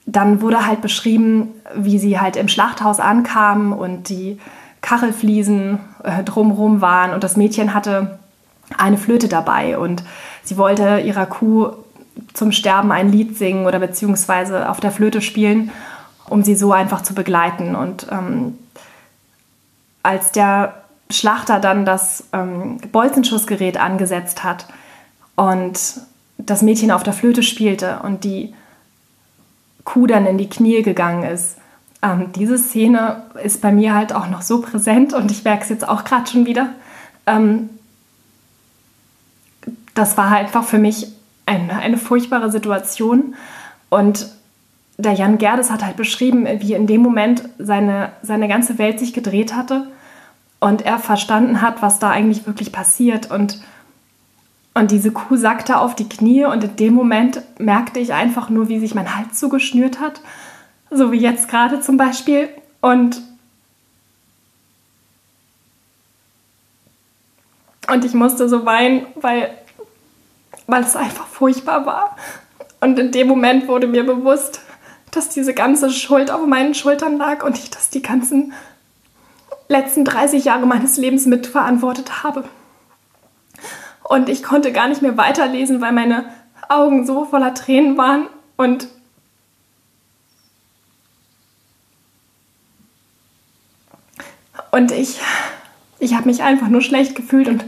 dann 0.04 0.40
wurde 0.40 0.66
halt 0.66 0.80
beschrieben, 0.80 1.50
wie 1.76 1.98
sie 1.98 2.18
halt 2.18 2.36
im 2.36 2.48
Schlachthaus 2.48 2.98
ankam 2.98 3.72
und 3.72 4.08
die 4.08 4.40
Kachelfliesen 4.80 5.78
äh, 6.02 6.24
drumherum 6.24 6.80
waren 6.80 7.14
und 7.14 7.22
das 7.22 7.36
Mädchen 7.36 7.72
hatte 7.72 8.18
eine 8.76 8.98
Flöte 8.98 9.28
dabei 9.28 9.78
und 9.78 10.02
sie 10.42 10.56
wollte 10.56 10.98
ihrer 10.98 11.26
Kuh 11.26 11.70
zum 12.32 12.50
Sterben 12.50 12.90
ein 12.90 13.12
Lied 13.12 13.38
singen 13.38 13.66
oder 13.66 13.78
beziehungsweise 13.78 14.68
auf 14.68 14.80
der 14.80 14.90
Flöte 14.90 15.20
spielen, 15.20 15.70
um 16.32 16.42
sie 16.42 16.54
so 16.54 16.72
einfach 16.72 17.02
zu 17.02 17.14
begleiten. 17.14 17.76
Und 17.76 18.06
ähm, 18.10 18.58
als 20.02 20.32
der 20.32 20.82
Schlachter 21.10 21.60
dann 21.60 21.84
das 21.84 22.24
ähm, 22.32 22.78
Bolzenschussgerät 22.90 23.76
angesetzt 23.78 24.42
hat 24.42 24.66
und 25.36 25.78
das 26.38 26.62
Mädchen 26.62 26.90
auf 26.90 27.02
der 27.02 27.12
Flöte 27.12 27.42
spielte 27.42 28.00
und 28.02 28.24
die 28.24 28.54
Kuh 29.84 30.06
dann 30.06 30.24
in 30.24 30.38
die 30.38 30.48
Knie 30.48 30.82
gegangen 30.82 31.22
ist, 31.24 31.58
ähm, 32.00 32.32
diese 32.34 32.56
Szene 32.56 33.24
ist 33.44 33.60
bei 33.60 33.70
mir 33.70 33.94
halt 33.94 34.14
auch 34.14 34.28
noch 34.28 34.40
so 34.40 34.62
präsent 34.62 35.12
und 35.12 35.30
ich 35.30 35.44
merke 35.44 35.64
es 35.64 35.68
jetzt 35.68 35.86
auch 35.86 36.02
gerade 36.02 36.30
schon 36.30 36.46
wieder. 36.46 36.70
Ähm, 37.26 37.68
das 39.92 40.16
war 40.16 40.30
halt 40.30 40.46
einfach 40.46 40.64
für 40.64 40.78
mich 40.78 41.08
eine, 41.44 41.76
eine 41.76 41.98
furchtbare 41.98 42.50
Situation. 42.50 43.34
Und 43.90 44.32
der 44.98 45.12
Jan 45.14 45.38
Gerdes 45.38 45.70
hat 45.70 45.84
halt 45.84 45.96
beschrieben, 45.96 46.46
wie 46.60 46.74
in 46.74 46.86
dem 46.86 47.02
Moment 47.02 47.48
seine, 47.58 48.12
seine 48.22 48.48
ganze 48.48 48.78
Welt 48.78 48.98
sich 48.98 49.12
gedreht 49.12 49.54
hatte 49.54 49.86
und 50.60 50.82
er 50.82 50.98
verstanden 50.98 51.62
hat, 51.62 51.82
was 51.82 51.98
da 51.98 52.10
eigentlich 52.10 52.46
wirklich 52.46 52.72
passiert. 52.72 53.30
Und, 53.30 53.60
und 54.74 54.90
diese 54.90 55.10
Kuh 55.10 55.36
sackte 55.36 55.78
auf 55.78 55.94
die 55.94 56.08
Knie 56.08 56.44
und 56.44 56.62
in 56.62 56.76
dem 56.76 56.94
Moment 56.94 57.42
merkte 57.58 58.00
ich 58.00 58.12
einfach 58.12 58.50
nur, 58.50 58.68
wie 58.68 58.78
sich 58.78 58.94
mein 58.94 59.16
Hals 59.16 59.38
zugeschnürt 59.38 59.98
hat 59.98 60.20
so 60.92 61.10
wie 61.10 61.18
jetzt 61.18 61.48
gerade 61.48 61.80
zum 61.80 61.96
Beispiel. 61.96 62.48
Und, 62.80 63.22
und 67.90 68.04
ich 68.04 68.14
musste 68.14 68.48
so 68.48 68.64
weinen, 68.64 69.06
weil, 69.16 69.50
weil 70.66 70.82
es 70.82 70.96
einfach 70.96 71.26
furchtbar 71.26 71.86
war. 71.86 72.16
Und 72.80 72.98
in 72.98 73.12
dem 73.12 73.28
Moment 73.28 73.68
wurde 73.68 73.86
mir 73.86 74.04
bewusst, 74.04 74.60
dass 75.12 75.28
diese 75.28 75.54
ganze 75.54 75.90
Schuld 75.90 76.30
auf 76.30 76.44
meinen 76.46 76.74
Schultern 76.74 77.16
lag 77.18 77.44
und 77.44 77.56
ich 77.56 77.70
das 77.70 77.90
die 77.90 78.02
ganzen 78.02 78.52
letzten 79.68 80.04
30 80.04 80.44
Jahre 80.44 80.66
meines 80.66 80.96
Lebens 80.96 81.26
mitverantwortet 81.26 82.24
habe. 82.24 82.44
Und 84.02 84.28
ich 84.28 84.42
konnte 84.42 84.72
gar 84.72 84.88
nicht 84.88 85.02
mehr 85.02 85.16
weiterlesen, 85.16 85.80
weil 85.80 85.92
meine 85.92 86.24
Augen 86.68 87.06
so 87.06 87.24
voller 87.26 87.54
Tränen 87.54 87.96
waren 87.96 88.26
und 88.56 88.88
Und 94.72 94.90
ich, 94.90 95.20
ich 95.98 96.14
habe 96.14 96.26
mich 96.26 96.42
einfach 96.42 96.68
nur 96.68 96.80
schlecht 96.80 97.14
gefühlt 97.14 97.46
und 97.46 97.62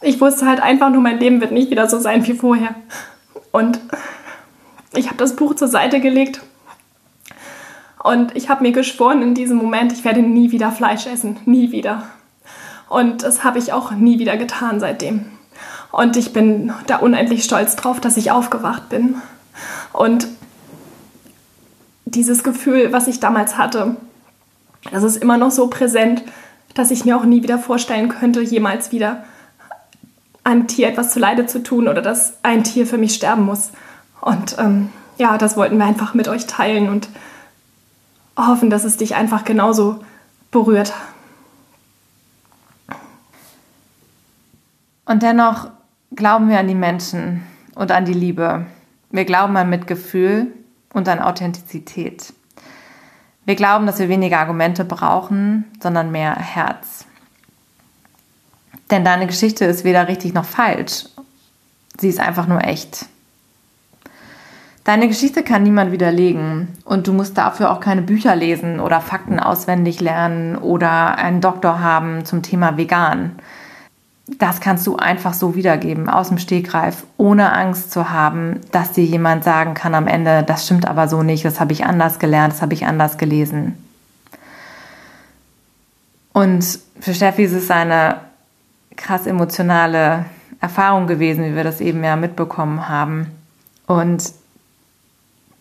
ich 0.00 0.18
wusste 0.18 0.46
halt 0.46 0.60
einfach 0.60 0.88
nur, 0.88 1.02
mein 1.02 1.20
Leben 1.20 1.42
wird 1.42 1.52
nicht 1.52 1.70
wieder 1.70 1.88
so 1.90 1.98
sein 1.98 2.26
wie 2.26 2.32
vorher. 2.32 2.74
Und 3.52 3.78
ich 4.94 5.06
habe 5.06 5.16
das 5.16 5.36
Buch 5.36 5.54
zur 5.54 5.68
Seite 5.68 6.00
gelegt 6.00 6.42
und 8.02 8.34
ich 8.36 8.48
habe 8.48 8.62
mir 8.62 8.72
geschworen 8.72 9.22
in 9.22 9.34
diesem 9.34 9.56
Moment, 9.56 9.92
ich 9.92 10.04
werde 10.04 10.22
nie 10.22 10.50
wieder 10.50 10.72
Fleisch 10.72 11.06
essen, 11.06 11.38
nie 11.44 11.70
wieder. 11.70 12.04
Und 12.88 13.22
das 13.22 13.44
habe 13.44 13.58
ich 13.58 13.72
auch 13.72 13.92
nie 13.92 14.18
wieder 14.18 14.36
getan 14.36 14.80
seitdem. 14.80 15.26
Und 15.92 16.16
ich 16.16 16.32
bin 16.32 16.72
da 16.86 16.96
unendlich 16.96 17.44
stolz 17.44 17.76
drauf, 17.76 18.00
dass 18.00 18.16
ich 18.16 18.30
aufgewacht 18.30 18.88
bin. 18.88 19.16
Und 19.92 20.26
dieses 22.04 22.42
Gefühl, 22.42 22.92
was 22.92 23.08
ich 23.08 23.20
damals 23.20 23.56
hatte, 23.56 23.96
das 24.90 25.04
ist 25.04 25.16
immer 25.16 25.38
noch 25.38 25.50
so 25.50 25.68
präsent, 25.68 26.22
dass 26.74 26.90
ich 26.90 27.04
mir 27.04 27.16
auch 27.16 27.24
nie 27.24 27.42
wieder 27.42 27.58
vorstellen 27.58 28.08
könnte, 28.08 28.40
jemals 28.40 28.90
wieder 28.90 29.24
einem 30.44 30.66
Tier 30.66 30.88
etwas 30.88 31.12
zuleide 31.12 31.46
zu 31.46 31.62
tun 31.62 31.86
oder 31.86 32.02
dass 32.02 32.34
ein 32.42 32.64
Tier 32.64 32.86
für 32.86 32.98
mich 32.98 33.14
sterben 33.14 33.44
muss. 33.44 33.70
Und 34.22 34.56
ähm, 34.58 34.90
ja, 35.18 35.36
das 35.36 35.56
wollten 35.56 35.78
wir 35.78 35.84
einfach 35.84 36.14
mit 36.14 36.28
euch 36.28 36.46
teilen 36.46 36.88
und 36.88 37.08
hoffen, 38.36 38.70
dass 38.70 38.84
es 38.84 38.96
dich 38.96 39.16
einfach 39.16 39.44
genauso 39.44 40.02
berührt. 40.50 40.94
Und 45.04 45.22
dennoch 45.22 45.68
glauben 46.14 46.48
wir 46.48 46.60
an 46.60 46.68
die 46.68 46.76
Menschen 46.76 47.42
und 47.74 47.90
an 47.90 48.04
die 48.04 48.14
Liebe. 48.14 48.64
Wir 49.10 49.24
glauben 49.24 49.56
an 49.56 49.68
Mitgefühl 49.68 50.52
und 50.94 51.08
an 51.08 51.18
Authentizität. 51.18 52.32
Wir 53.44 53.56
glauben, 53.56 53.86
dass 53.86 53.98
wir 53.98 54.08
weniger 54.08 54.38
Argumente 54.38 54.84
brauchen, 54.84 55.64
sondern 55.82 56.12
mehr 56.12 56.36
Herz. 56.36 57.06
Denn 58.92 59.04
deine 59.04 59.26
Geschichte 59.26 59.64
ist 59.64 59.82
weder 59.82 60.06
richtig 60.06 60.32
noch 60.32 60.44
falsch. 60.44 61.06
Sie 61.98 62.08
ist 62.08 62.20
einfach 62.20 62.46
nur 62.46 62.62
echt. 62.62 63.06
Deine 64.84 65.06
Geschichte 65.06 65.44
kann 65.44 65.62
niemand 65.62 65.92
widerlegen 65.92 66.68
und 66.84 67.06
du 67.06 67.12
musst 67.12 67.38
dafür 67.38 67.70
auch 67.70 67.80
keine 67.80 68.02
Bücher 68.02 68.34
lesen 68.34 68.80
oder 68.80 69.00
Fakten 69.00 69.38
auswendig 69.38 70.00
lernen 70.00 70.56
oder 70.56 71.16
einen 71.18 71.40
Doktor 71.40 71.80
haben 71.80 72.24
zum 72.24 72.42
Thema 72.42 72.76
vegan 72.76 73.36
das 74.38 74.60
kannst 74.60 74.86
du 74.86 74.96
einfach 74.96 75.34
so 75.34 75.54
wiedergeben, 75.54 76.08
aus 76.08 76.28
dem 76.28 76.38
Stegreif, 76.38 77.04
ohne 77.16 77.52
Angst 77.52 77.90
zu 77.90 78.10
haben, 78.10 78.60
dass 78.70 78.92
dir 78.92 79.04
jemand 79.04 79.44
sagen 79.44 79.74
kann 79.74 79.94
am 79.94 80.06
Ende, 80.06 80.42
das 80.42 80.64
stimmt 80.64 80.86
aber 80.86 81.08
so 81.08 81.22
nicht, 81.22 81.44
das 81.44 81.60
habe 81.60 81.72
ich 81.72 81.84
anders 81.84 82.18
gelernt, 82.18 82.54
das 82.54 82.62
habe 82.62 82.74
ich 82.74 82.86
anders 82.86 83.18
gelesen. 83.18 83.76
Und 86.32 86.78
für 87.00 87.14
Steffi 87.14 87.44
ist 87.44 87.52
es 87.52 87.70
eine 87.70 88.16
krass 88.96 89.26
emotionale 89.26 90.24
Erfahrung 90.60 91.06
gewesen, 91.06 91.44
wie 91.44 91.56
wir 91.56 91.64
das 91.64 91.80
eben 91.80 92.02
ja 92.04 92.16
mitbekommen 92.16 92.88
haben. 92.88 93.26
Und 93.86 94.22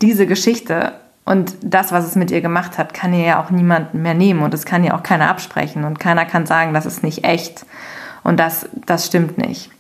diese 0.01 0.27
Geschichte 0.27 0.93
und 1.25 1.55
das, 1.61 1.91
was 1.91 2.05
es 2.05 2.15
mit 2.15 2.31
ihr 2.31 2.41
gemacht 2.41 2.77
hat, 2.77 2.93
kann 2.93 3.13
ihr 3.13 3.23
ja 3.23 3.43
auch 3.43 3.51
niemand 3.51 3.93
mehr 3.93 4.13
nehmen 4.13 4.41
und 4.41 4.53
es 4.53 4.65
kann 4.65 4.83
ihr 4.83 4.95
auch 4.95 5.03
keiner 5.03 5.29
absprechen 5.29 5.83
und 5.83 5.99
keiner 5.99 6.25
kann 6.25 6.45
sagen, 6.45 6.73
das 6.73 6.85
ist 6.85 7.03
nicht 7.03 7.23
echt. 7.23 7.65
Und 8.23 8.39
das, 8.39 8.69
das 8.85 9.07
stimmt 9.07 9.37
nicht. 9.37 9.71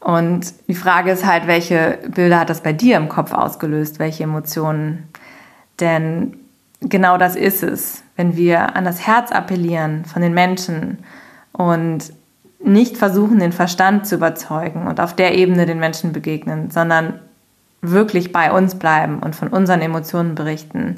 Und 0.00 0.52
die 0.66 0.74
Frage 0.74 1.12
ist 1.12 1.24
halt, 1.24 1.46
welche 1.46 1.98
Bilder 2.08 2.40
hat 2.40 2.50
das 2.50 2.62
bei 2.62 2.72
dir 2.72 2.96
im 2.96 3.08
Kopf 3.08 3.32
ausgelöst, 3.32 3.98
welche 4.00 4.24
Emotionen? 4.24 5.08
Denn 5.78 6.36
genau 6.80 7.18
das 7.18 7.36
ist 7.36 7.62
es, 7.62 8.02
wenn 8.16 8.36
wir 8.36 8.74
an 8.74 8.84
das 8.84 9.06
Herz 9.06 9.30
appellieren 9.30 10.04
von 10.04 10.22
den 10.22 10.34
Menschen 10.34 10.98
und 11.52 12.12
nicht 12.64 12.96
versuchen, 12.96 13.38
den 13.38 13.52
Verstand 13.52 14.06
zu 14.06 14.16
überzeugen 14.16 14.86
und 14.86 15.00
auf 15.00 15.14
der 15.14 15.34
Ebene 15.36 15.66
den 15.66 15.78
Menschen 15.78 16.12
begegnen, 16.12 16.70
sondern 16.70 17.20
wirklich 17.82 18.32
bei 18.32 18.52
uns 18.52 18.76
bleiben 18.76 19.18
und 19.18 19.36
von 19.36 19.48
unseren 19.48 19.80
Emotionen 19.80 20.34
berichten, 20.34 20.96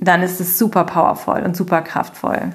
dann 0.00 0.22
ist 0.22 0.40
es 0.40 0.58
super 0.58 0.84
powerful 0.84 1.42
und 1.42 1.56
super 1.56 1.82
kraftvoll. 1.82 2.52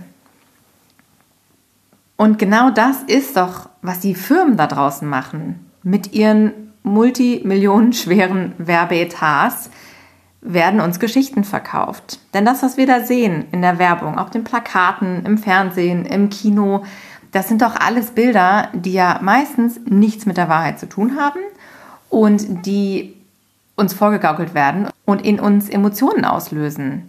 Und 2.16 2.40
genau 2.40 2.72
das 2.72 3.04
ist 3.04 3.38
doch, 3.38 3.70
was 3.82 4.00
die 4.00 4.16
Firmen 4.16 4.58
da 4.58 4.66
draußen 4.68 5.08
machen. 5.08 5.70
Mit 5.84 6.14
ihren 6.14 6.74
multimillionenschweren 6.84 8.54
Werbeetats 8.58 9.70
werden 10.42 10.80
uns 10.80 11.00
Geschichten 11.00 11.44
verkauft. 11.44 12.20
Denn 12.34 12.46
das, 12.46 12.64
was 12.64 12.78
wir 12.78 12.88
da 12.88 13.02
sehen 13.02 13.46
in 13.52 13.62
der 13.62 13.80
Werbung, 13.80 14.18
auf 14.18 14.30
den 14.30 14.44
Plakaten, 14.44 15.26
im 15.26 15.38
Fernsehen, 15.38 16.06
im 16.06 16.30
Kino, 16.30 16.84
das 17.34 17.50
sind 17.50 17.62
doch 17.62 17.76
alles 17.76 18.12
Bilder, 18.12 18.70
die 18.74 18.94
ja 18.94 19.20
meistens 19.22 19.80
nichts 19.86 20.26
mit 20.26 20.38
der 20.38 20.50
Wahrheit 20.50 20.80
zu 20.80 20.88
tun 20.88 21.18
haben 21.20 21.40
und 22.10 22.66
die 22.66 23.16
uns 23.76 23.94
vorgegaukelt 23.94 24.54
werden 24.54 24.88
und 25.06 25.26
in 25.26 25.40
uns 25.40 25.70
Emotionen 25.70 26.26
auslösen. 26.26 27.04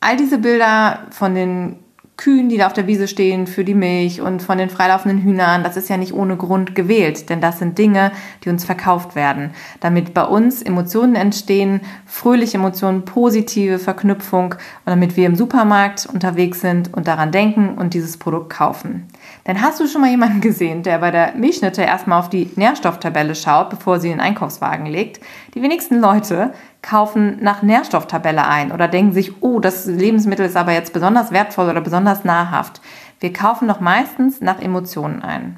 All 0.00 0.16
diese 0.16 0.38
Bilder 0.38 1.00
von 1.10 1.34
den 1.34 1.76
Kühen, 2.16 2.48
die 2.48 2.56
da 2.56 2.66
auf 2.66 2.72
der 2.72 2.86
Wiese 2.86 3.08
stehen 3.08 3.46
für 3.46 3.64
die 3.64 3.74
Milch 3.74 4.22
und 4.22 4.42
von 4.42 4.56
den 4.56 4.70
freilaufenden 4.70 5.20
Hühnern, 5.20 5.62
das 5.62 5.76
ist 5.76 5.90
ja 5.90 5.98
nicht 5.98 6.14
ohne 6.14 6.36
Grund 6.36 6.74
gewählt, 6.74 7.28
denn 7.28 7.42
das 7.42 7.58
sind 7.58 7.76
Dinge, 7.76 8.10
die 8.42 8.48
uns 8.48 8.64
verkauft 8.64 9.14
werden, 9.14 9.50
damit 9.80 10.14
bei 10.14 10.24
uns 10.24 10.62
Emotionen 10.62 11.14
entstehen, 11.14 11.80
fröhliche 12.06 12.56
Emotionen, 12.56 13.04
positive 13.04 13.78
Verknüpfung 13.78 14.54
und 14.54 14.86
damit 14.86 15.16
wir 15.16 15.26
im 15.26 15.36
Supermarkt 15.36 16.06
unterwegs 16.10 16.62
sind 16.62 16.94
und 16.94 17.06
daran 17.06 17.32
denken 17.32 17.76
und 17.76 17.92
dieses 17.92 18.16
Produkt 18.16 18.50
kaufen. 18.50 19.08
Denn 19.46 19.62
hast 19.62 19.78
du 19.78 19.86
schon 19.86 20.00
mal 20.00 20.10
jemanden 20.10 20.40
gesehen, 20.40 20.82
der 20.82 20.98
bei 20.98 21.10
der 21.10 21.34
Milchschnitte 21.36 21.82
erstmal 21.82 22.18
auf 22.18 22.28
die 22.28 22.50
Nährstofftabelle 22.56 23.34
schaut, 23.34 23.70
bevor 23.70 24.00
sie 24.00 24.08
in 24.08 24.14
den 24.14 24.20
Einkaufswagen 24.20 24.86
legt? 24.86 25.20
Die 25.54 25.62
wenigsten 25.62 26.00
Leute 26.00 26.52
kaufen 26.82 27.38
nach 27.40 27.62
Nährstofftabelle 27.62 28.46
ein 28.46 28.72
oder 28.72 28.88
denken 28.88 29.12
sich, 29.12 29.42
oh, 29.42 29.60
das 29.60 29.86
Lebensmittel 29.86 30.46
ist 30.46 30.56
aber 30.56 30.72
jetzt 30.72 30.92
besonders 30.92 31.30
wertvoll 31.30 31.68
oder 31.68 31.80
besonders 31.80 32.24
nahrhaft. 32.24 32.80
Wir 33.20 33.32
kaufen 33.32 33.68
doch 33.68 33.80
meistens 33.80 34.40
nach 34.40 34.60
Emotionen 34.60 35.22
ein. 35.22 35.56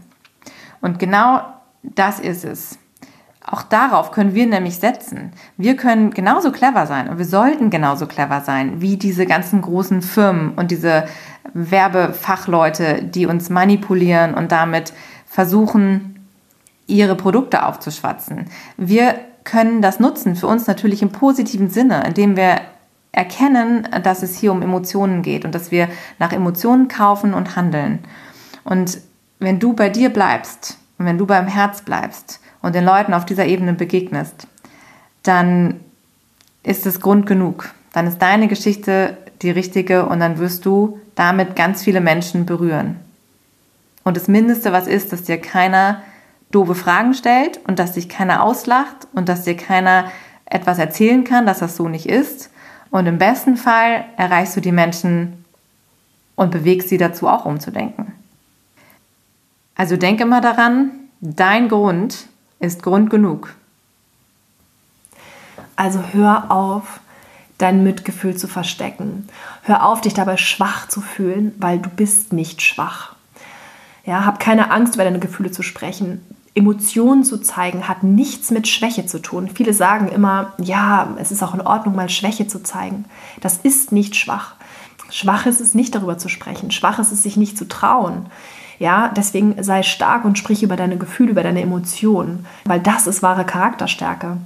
Und 0.80 0.98
genau 0.98 1.40
das 1.82 2.20
ist 2.20 2.44
es. 2.44 2.78
Auch 3.50 3.62
darauf 3.62 4.10
können 4.12 4.34
wir 4.34 4.46
nämlich 4.46 4.76
setzen. 4.76 5.32
Wir 5.56 5.74
können 5.74 6.10
genauso 6.10 6.52
clever 6.52 6.86
sein 6.86 7.08
und 7.08 7.16
wir 7.16 7.24
sollten 7.24 7.70
genauso 7.70 8.06
clever 8.06 8.42
sein 8.42 8.82
wie 8.82 8.98
diese 8.98 9.24
ganzen 9.24 9.62
großen 9.62 10.02
Firmen 10.02 10.52
und 10.52 10.70
diese 10.70 11.04
Werbefachleute, 11.54 13.02
die 13.02 13.24
uns 13.24 13.48
manipulieren 13.48 14.34
und 14.34 14.52
damit 14.52 14.92
versuchen, 15.26 16.28
ihre 16.86 17.14
Produkte 17.14 17.64
aufzuschwatzen. 17.64 18.46
Wir 18.76 19.14
können 19.44 19.80
das 19.80 19.98
nutzen 19.98 20.36
für 20.36 20.46
uns 20.46 20.66
natürlich 20.66 21.00
im 21.00 21.10
positiven 21.10 21.70
Sinne, 21.70 22.02
indem 22.06 22.36
wir 22.36 22.60
erkennen, 23.12 23.88
dass 24.02 24.22
es 24.22 24.36
hier 24.36 24.52
um 24.52 24.60
Emotionen 24.60 25.22
geht 25.22 25.46
und 25.46 25.54
dass 25.54 25.70
wir 25.70 25.88
nach 26.18 26.34
Emotionen 26.34 26.88
kaufen 26.88 27.32
und 27.32 27.56
handeln. 27.56 28.00
Und 28.64 28.98
wenn 29.38 29.58
du 29.58 29.72
bei 29.72 29.88
dir 29.88 30.10
bleibst 30.10 30.76
und 30.98 31.06
wenn 31.06 31.16
du 31.16 31.26
beim 31.26 31.46
Herz 31.46 31.80
bleibst 31.80 32.40
und 32.62 32.74
den 32.74 32.84
Leuten 32.84 33.14
auf 33.14 33.24
dieser 33.24 33.46
Ebene 33.46 33.72
begegnest, 33.72 34.46
dann 35.22 35.80
ist 36.62 36.86
es 36.86 37.00
Grund 37.00 37.26
genug. 37.26 37.70
Dann 37.92 38.06
ist 38.06 38.18
deine 38.18 38.48
Geschichte 38.48 39.16
die 39.42 39.50
richtige 39.50 40.06
und 40.06 40.20
dann 40.20 40.38
wirst 40.38 40.66
du 40.66 41.00
damit 41.14 41.56
ganz 41.56 41.82
viele 41.82 42.00
Menschen 42.00 42.46
berühren. 42.46 42.96
Und 44.04 44.16
das 44.16 44.28
Mindeste, 44.28 44.72
was 44.72 44.86
ist, 44.86 45.12
dass 45.12 45.24
dir 45.24 45.40
keiner 45.40 46.02
doofe 46.50 46.74
Fragen 46.74 47.14
stellt 47.14 47.60
und 47.66 47.78
dass 47.78 47.92
dich 47.92 48.08
keiner 48.08 48.42
auslacht 48.42 49.06
und 49.14 49.28
dass 49.28 49.44
dir 49.44 49.56
keiner 49.56 50.10
etwas 50.46 50.78
erzählen 50.78 51.24
kann, 51.24 51.46
dass 51.46 51.58
das 51.58 51.76
so 51.76 51.88
nicht 51.88 52.06
ist. 52.06 52.50
Und 52.90 53.06
im 53.06 53.18
besten 53.18 53.56
Fall 53.56 54.04
erreichst 54.16 54.56
du 54.56 54.60
die 54.60 54.72
Menschen 54.72 55.44
und 56.36 56.50
bewegst 56.50 56.88
sie 56.88 56.96
dazu 56.96 57.28
auch 57.28 57.44
umzudenken. 57.44 58.12
Also 59.74 59.96
denk 59.96 60.20
immer 60.20 60.40
daran, 60.40 60.90
dein 61.20 61.68
Grund 61.68 62.26
ist 62.60 62.82
Grund 62.82 63.10
genug. 63.10 63.54
Also 65.76 66.02
hör 66.12 66.50
auf, 66.50 67.00
dein 67.58 67.82
Mitgefühl 67.82 68.36
zu 68.36 68.48
verstecken. 68.48 69.28
Hör 69.62 69.84
auf, 69.84 70.00
dich 70.00 70.14
dabei 70.14 70.36
schwach 70.36 70.88
zu 70.88 71.00
fühlen, 71.00 71.54
weil 71.58 71.78
du 71.78 71.88
bist 71.88 72.32
nicht 72.32 72.62
schwach. 72.62 73.14
Ja, 74.04 74.24
hab 74.24 74.40
keine 74.40 74.70
Angst, 74.70 74.94
über 74.94 75.04
deine 75.04 75.18
Gefühle 75.18 75.50
zu 75.50 75.62
sprechen. 75.62 76.24
Emotionen 76.54 77.24
zu 77.24 77.38
zeigen 77.38 77.86
hat 77.86 78.02
nichts 78.02 78.50
mit 78.50 78.66
Schwäche 78.66 79.06
zu 79.06 79.20
tun. 79.20 79.50
Viele 79.54 79.74
sagen 79.74 80.08
immer, 80.08 80.54
ja, 80.58 81.14
es 81.20 81.30
ist 81.30 81.42
auch 81.42 81.54
in 81.54 81.60
Ordnung, 81.60 81.94
mal 81.94 82.08
Schwäche 82.08 82.46
zu 82.48 82.62
zeigen. 82.62 83.04
Das 83.40 83.58
ist 83.58 83.92
nicht 83.92 84.16
schwach. 84.16 84.54
Schwach 85.10 85.46
ist 85.46 85.60
es 85.60 85.74
nicht 85.74 85.94
darüber 85.94 86.18
zu 86.18 86.28
sprechen. 86.28 86.70
Schwach 86.70 86.98
ist 86.98 87.12
es 87.12 87.22
sich 87.22 87.36
nicht 87.36 87.56
zu 87.56 87.68
trauen. 87.68 88.26
Ja, 88.78 89.12
deswegen 89.14 89.62
sei 89.62 89.82
stark 89.82 90.24
und 90.24 90.38
sprich 90.38 90.62
über 90.62 90.76
deine 90.76 90.96
Gefühle, 90.96 91.32
über 91.32 91.42
deine 91.42 91.62
Emotionen, 91.62 92.46
weil 92.64 92.80
das 92.80 93.06
ist 93.06 93.22
wahre 93.22 93.44
Charakterstärke. 93.44 94.36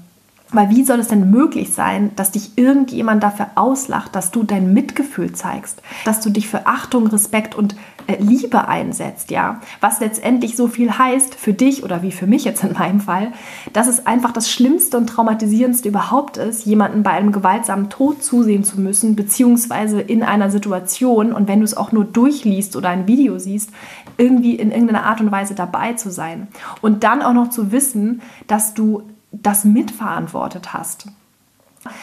Weil 0.52 0.68
wie 0.68 0.84
soll 0.84 1.00
es 1.00 1.08
denn 1.08 1.30
möglich 1.30 1.72
sein, 1.72 2.10
dass 2.14 2.30
dich 2.30 2.58
irgendjemand 2.58 3.22
dafür 3.22 3.46
auslacht, 3.54 4.14
dass 4.14 4.30
du 4.30 4.42
dein 4.42 4.74
Mitgefühl 4.74 5.32
zeigst, 5.32 5.80
dass 6.04 6.20
du 6.20 6.28
dich 6.28 6.46
für 6.46 6.66
Achtung, 6.66 7.06
Respekt 7.06 7.54
und 7.54 7.74
Liebe 8.18 8.68
einsetzt, 8.68 9.30
ja? 9.30 9.60
Was 9.80 10.00
letztendlich 10.00 10.56
so 10.56 10.68
viel 10.68 10.98
heißt 10.98 11.34
für 11.34 11.52
dich 11.52 11.84
oder 11.84 12.02
wie 12.02 12.12
für 12.12 12.26
mich 12.26 12.44
jetzt 12.44 12.64
in 12.64 12.72
meinem 12.72 13.00
Fall, 13.00 13.32
dass 13.72 13.86
es 13.86 14.06
einfach 14.06 14.32
das 14.32 14.50
Schlimmste 14.50 14.96
und 14.96 15.06
Traumatisierendste 15.06 15.88
überhaupt 15.88 16.36
ist, 16.36 16.66
jemanden 16.66 17.02
bei 17.02 17.10
einem 17.10 17.32
gewaltsamen 17.32 17.90
Tod 17.90 18.22
zusehen 18.22 18.64
zu 18.64 18.80
müssen, 18.80 19.16
beziehungsweise 19.16 20.00
in 20.00 20.22
einer 20.22 20.50
Situation 20.50 21.32
und 21.32 21.48
wenn 21.48 21.60
du 21.60 21.64
es 21.64 21.76
auch 21.76 21.92
nur 21.92 22.04
durchliest 22.04 22.76
oder 22.76 22.90
ein 22.90 23.06
Video 23.06 23.38
siehst, 23.38 23.70
irgendwie 24.16 24.54
in 24.54 24.70
irgendeiner 24.70 25.04
Art 25.04 25.20
und 25.20 25.32
Weise 25.32 25.54
dabei 25.54 25.94
zu 25.94 26.10
sein. 26.10 26.48
Und 26.80 27.04
dann 27.04 27.22
auch 27.22 27.32
noch 27.32 27.50
zu 27.50 27.72
wissen, 27.72 28.22
dass 28.46 28.74
du 28.74 29.02
das 29.32 29.64
mitverantwortet 29.64 30.72
hast. 30.72 31.06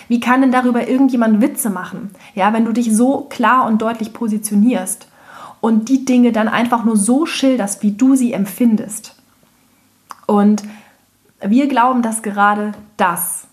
Wie 0.07 0.19
kann 0.19 0.41
denn 0.41 0.51
darüber 0.51 0.87
irgendjemand 0.87 1.41
Witze 1.41 1.69
machen? 1.69 2.11
Ja, 2.35 2.51
wenn 2.53 2.65
du 2.65 2.73
dich 2.73 2.93
so 2.95 3.27
klar 3.29 3.65
und 3.65 3.81
deutlich 3.81 4.13
positionierst 4.13 5.07
und 5.61 5.89
die 5.89 6.05
Dinge 6.05 6.31
dann 6.31 6.47
einfach 6.47 6.83
nur 6.83 6.97
so 6.97 7.25
schilderst, 7.25 7.83
wie 7.83 7.91
du 7.91 8.15
sie 8.15 8.33
empfindest. 8.33 9.15
Und 10.25 10.63
wir 11.41 11.67
glauben, 11.67 12.01
dass 12.01 12.21
gerade 12.21 12.73
das 12.97 13.47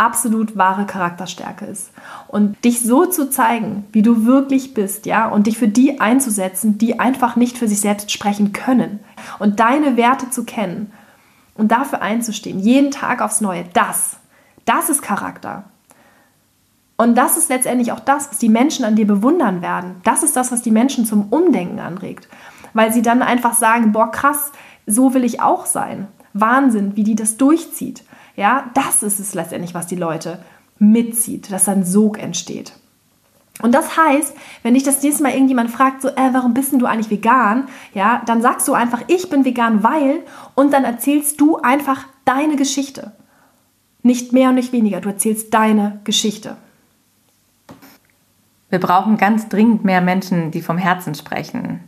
absolut 0.00 0.56
wahre 0.56 0.86
Charakterstärke 0.86 1.66
ist. 1.66 1.90
Und 2.26 2.64
dich 2.64 2.80
so 2.80 3.04
zu 3.04 3.28
zeigen, 3.28 3.84
wie 3.92 4.00
du 4.00 4.24
wirklich 4.24 4.72
bist, 4.72 5.04
ja, 5.04 5.28
und 5.28 5.46
dich 5.46 5.58
für 5.58 5.68
die 5.68 6.00
einzusetzen, 6.00 6.78
die 6.78 6.98
einfach 6.98 7.36
nicht 7.36 7.58
für 7.58 7.68
sich 7.68 7.80
selbst 7.80 8.10
sprechen 8.10 8.52
können. 8.52 9.00
Und 9.38 9.60
deine 9.60 9.98
Werte 9.98 10.30
zu 10.30 10.44
kennen 10.44 10.90
und 11.54 11.70
dafür 11.70 12.00
einzustehen, 12.00 12.58
jeden 12.58 12.90
Tag 12.90 13.20
aufs 13.20 13.42
Neue, 13.42 13.66
das, 13.74 14.16
das 14.64 14.88
ist 14.88 15.02
Charakter. 15.02 15.64
Und 17.00 17.14
das 17.14 17.38
ist 17.38 17.48
letztendlich 17.48 17.92
auch 17.92 18.00
das, 18.00 18.28
was 18.28 18.36
die 18.36 18.50
Menschen 18.50 18.84
an 18.84 18.94
dir 18.94 19.06
bewundern 19.06 19.62
werden. 19.62 20.02
Das 20.04 20.22
ist 20.22 20.36
das, 20.36 20.52
was 20.52 20.60
die 20.60 20.70
Menschen 20.70 21.06
zum 21.06 21.28
Umdenken 21.32 21.80
anregt. 21.80 22.28
Weil 22.74 22.92
sie 22.92 23.00
dann 23.00 23.22
einfach 23.22 23.54
sagen, 23.54 23.92
boah, 23.92 24.10
krass, 24.10 24.52
so 24.86 25.14
will 25.14 25.24
ich 25.24 25.40
auch 25.40 25.64
sein. 25.64 26.08
Wahnsinn, 26.34 26.96
wie 26.96 27.02
die 27.02 27.14
das 27.14 27.38
durchzieht. 27.38 28.04
Ja, 28.36 28.68
das 28.74 29.02
ist 29.02 29.18
es 29.18 29.32
letztendlich, 29.32 29.72
was 29.72 29.86
die 29.86 29.96
Leute 29.96 30.40
mitzieht, 30.78 31.50
dass 31.50 31.70
ein 31.70 31.86
Sog 31.86 32.18
entsteht. 32.18 32.74
Und 33.62 33.74
das 33.74 33.96
heißt, 33.96 34.36
wenn 34.62 34.74
dich 34.74 34.82
das 34.82 35.02
nächste 35.02 35.22
Mal 35.22 35.32
irgendjemand 35.32 35.70
fragt, 35.70 36.02
so, 36.02 36.08
äh, 36.08 36.28
warum 36.32 36.52
bist 36.52 36.72
denn 36.72 36.80
du 36.80 36.84
eigentlich 36.86 37.10
vegan? 37.10 37.68
Ja, 37.94 38.20
dann 38.26 38.42
sagst 38.42 38.68
du 38.68 38.74
einfach, 38.74 39.00
ich 39.06 39.30
bin 39.30 39.46
vegan, 39.46 39.82
weil, 39.82 40.22
und 40.54 40.74
dann 40.74 40.84
erzählst 40.84 41.40
du 41.40 41.56
einfach 41.56 42.04
deine 42.26 42.56
Geschichte. 42.56 43.12
Nicht 44.02 44.34
mehr 44.34 44.50
und 44.50 44.56
nicht 44.56 44.74
weniger, 44.74 45.00
du 45.00 45.08
erzählst 45.08 45.54
deine 45.54 46.00
Geschichte. 46.04 46.58
Wir 48.70 48.78
brauchen 48.78 49.16
ganz 49.16 49.48
dringend 49.48 49.84
mehr 49.84 50.00
Menschen, 50.00 50.50
die 50.50 50.62
vom 50.62 50.78
Herzen 50.78 51.14
sprechen. 51.14 51.80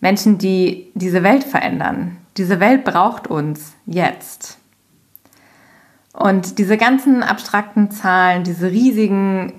Menschen, 0.00 0.38
die 0.38 0.90
diese 0.94 1.22
Welt 1.22 1.44
verändern. 1.44 2.16
Diese 2.36 2.60
Welt 2.60 2.84
braucht 2.84 3.26
uns 3.26 3.74
jetzt. 3.86 4.58
Und 6.12 6.58
diese 6.58 6.76
ganzen 6.76 7.22
abstrakten 7.22 7.90
Zahlen, 7.90 8.44
diese 8.44 8.70
riesigen 8.70 9.52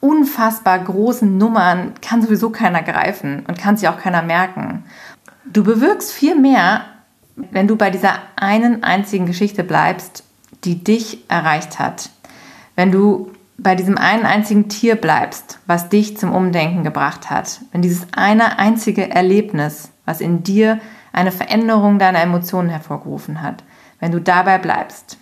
unfassbar 0.00 0.78
großen 0.78 1.38
Nummern 1.38 1.94
kann 2.00 2.22
sowieso 2.22 2.50
keiner 2.50 2.82
greifen 2.82 3.44
und 3.46 3.58
kann 3.58 3.76
sich 3.76 3.88
auch 3.88 3.98
keiner 3.98 4.22
merken. 4.22 4.84
Du 5.44 5.62
bewirkst 5.62 6.12
viel 6.12 6.36
mehr, 6.36 6.82
wenn 7.36 7.68
du 7.68 7.76
bei 7.76 7.90
dieser 7.90 8.14
einen 8.36 8.82
einzigen 8.82 9.26
Geschichte 9.26 9.62
bleibst, 9.62 10.24
die 10.64 10.82
dich 10.82 11.28
erreicht 11.28 11.78
hat, 11.78 12.10
wenn 12.74 12.90
du 12.90 13.30
bei 13.58 13.74
diesem 13.74 13.96
einen 13.96 14.24
einzigen 14.24 14.68
Tier 14.68 14.96
bleibst, 14.96 15.58
was 15.66 15.88
dich 15.88 16.16
zum 16.16 16.34
Umdenken 16.34 16.84
gebracht 16.84 17.30
hat, 17.30 17.60
wenn 17.72 17.82
dieses 17.82 18.06
eine 18.12 18.58
einzige 18.58 19.10
Erlebnis, 19.10 19.90
was 20.04 20.20
in 20.20 20.42
dir 20.42 20.80
eine 21.12 21.32
Veränderung 21.32 21.98
deiner 21.98 22.20
Emotionen 22.20 22.68
hervorgerufen 22.68 23.40
hat, 23.40 23.64
wenn 23.98 24.12
du 24.12 24.20
dabei 24.20 24.58
bleibst. 24.58 25.18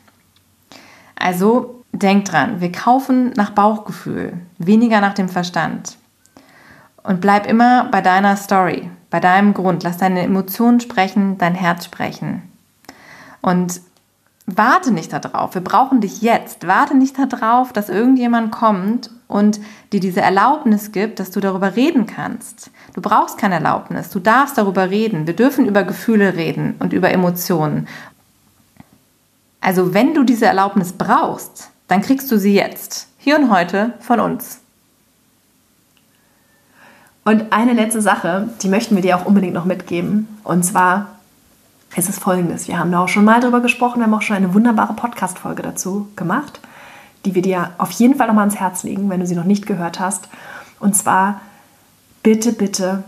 Also 1.16 1.84
denk 1.92 2.24
dran, 2.24 2.60
wir 2.60 2.72
kaufen 2.72 3.32
nach 3.36 3.50
Bauchgefühl, 3.50 4.34
weniger 4.58 5.00
nach 5.00 5.14
dem 5.14 5.28
Verstand. 5.28 5.96
Und 7.04 7.20
bleib 7.20 7.46
immer 7.46 7.84
bei 7.90 8.00
deiner 8.00 8.36
Story, 8.36 8.90
bei 9.10 9.20
deinem 9.20 9.54
Grund. 9.54 9.82
Lass 9.84 9.98
deine 9.98 10.22
Emotionen 10.22 10.80
sprechen, 10.80 11.38
dein 11.38 11.54
Herz 11.54 11.84
sprechen. 11.84 12.42
Und 13.42 13.80
warte 14.46 14.90
nicht 14.90 15.12
darauf. 15.12 15.54
Wir 15.54 15.62
brauchen 15.62 16.00
dich 16.00 16.22
jetzt. 16.22 16.66
Warte 16.66 16.96
nicht 16.96 17.16
darauf, 17.18 17.72
dass 17.72 17.88
irgendjemand 17.88 18.52
kommt 18.52 19.10
und 19.26 19.60
dir 19.92 20.00
diese 20.00 20.20
Erlaubnis 20.20 20.92
gibt, 20.92 21.18
dass 21.18 21.30
du 21.30 21.40
darüber 21.40 21.76
reden 21.76 22.06
kannst. 22.06 22.70
Du 22.94 23.00
brauchst 23.00 23.38
keine 23.38 23.56
Erlaubnis. 23.56 24.10
Du 24.10 24.20
darfst 24.20 24.58
darüber 24.58 24.90
reden. 24.90 25.26
Wir 25.26 25.34
dürfen 25.34 25.66
über 25.66 25.82
Gefühle 25.84 26.34
reden 26.34 26.74
und 26.78 26.92
über 26.92 27.10
Emotionen. 27.10 27.88
Also 29.60 29.94
wenn 29.94 30.12
du 30.12 30.24
diese 30.24 30.46
Erlaubnis 30.46 30.92
brauchst, 30.92 31.70
dann 31.88 32.02
kriegst 32.02 32.30
du 32.30 32.38
sie 32.38 32.54
jetzt, 32.54 33.08
hier 33.18 33.38
und 33.38 33.50
heute 33.50 33.94
von 34.00 34.20
uns. 34.20 34.60
Und 37.24 37.52
eine 37.52 37.72
letzte 37.72 38.02
Sache, 38.02 38.50
die 38.60 38.68
möchten 38.68 38.94
wir 38.94 39.02
dir 39.02 39.16
auch 39.16 39.24
unbedingt 39.24 39.54
noch 39.54 39.64
mitgeben. 39.64 40.28
Und 40.44 40.64
zwar 40.64 41.18
ist 41.96 42.08
es 42.08 42.18
folgendes. 42.18 42.68
Wir 42.68 42.78
haben 42.78 42.90
da 42.90 43.00
auch 43.00 43.08
schon 43.08 43.24
mal 43.24 43.40
drüber 43.40 43.60
gesprochen, 43.60 43.98
wir 43.98 44.04
haben 44.04 44.14
auch 44.14 44.22
schon 44.22 44.36
eine 44.36 44.54
wunderbare 44.54 44.94
Podcast-Folge 44.94 45.62
dazu 45.62 46.08
gemacht, 46.16 46.60
die 47.24 47.34
wir 47.34 47.42
dir 47.42 47.72
auf 47.78 47.90
jeden 47.92 48.16
Fall 48.16 48.26
noch 48.26 48.34
mal 48.34 48.42
ans 48.42 48.56
Herz 48.56 48.82
legen, 48.82 49.08
wenn 49.10 49.20
du 49.20 49.26
sie 49.26 49.36
noch 49.36 49.44
nicht 49.44 49.66
gehört 49.66 50.00
hast. 50.00 50.28
Und 50.80 50.96
zwar, 50.96 51.40
bitte, 52.22 52.52
bitte 52.52 53.04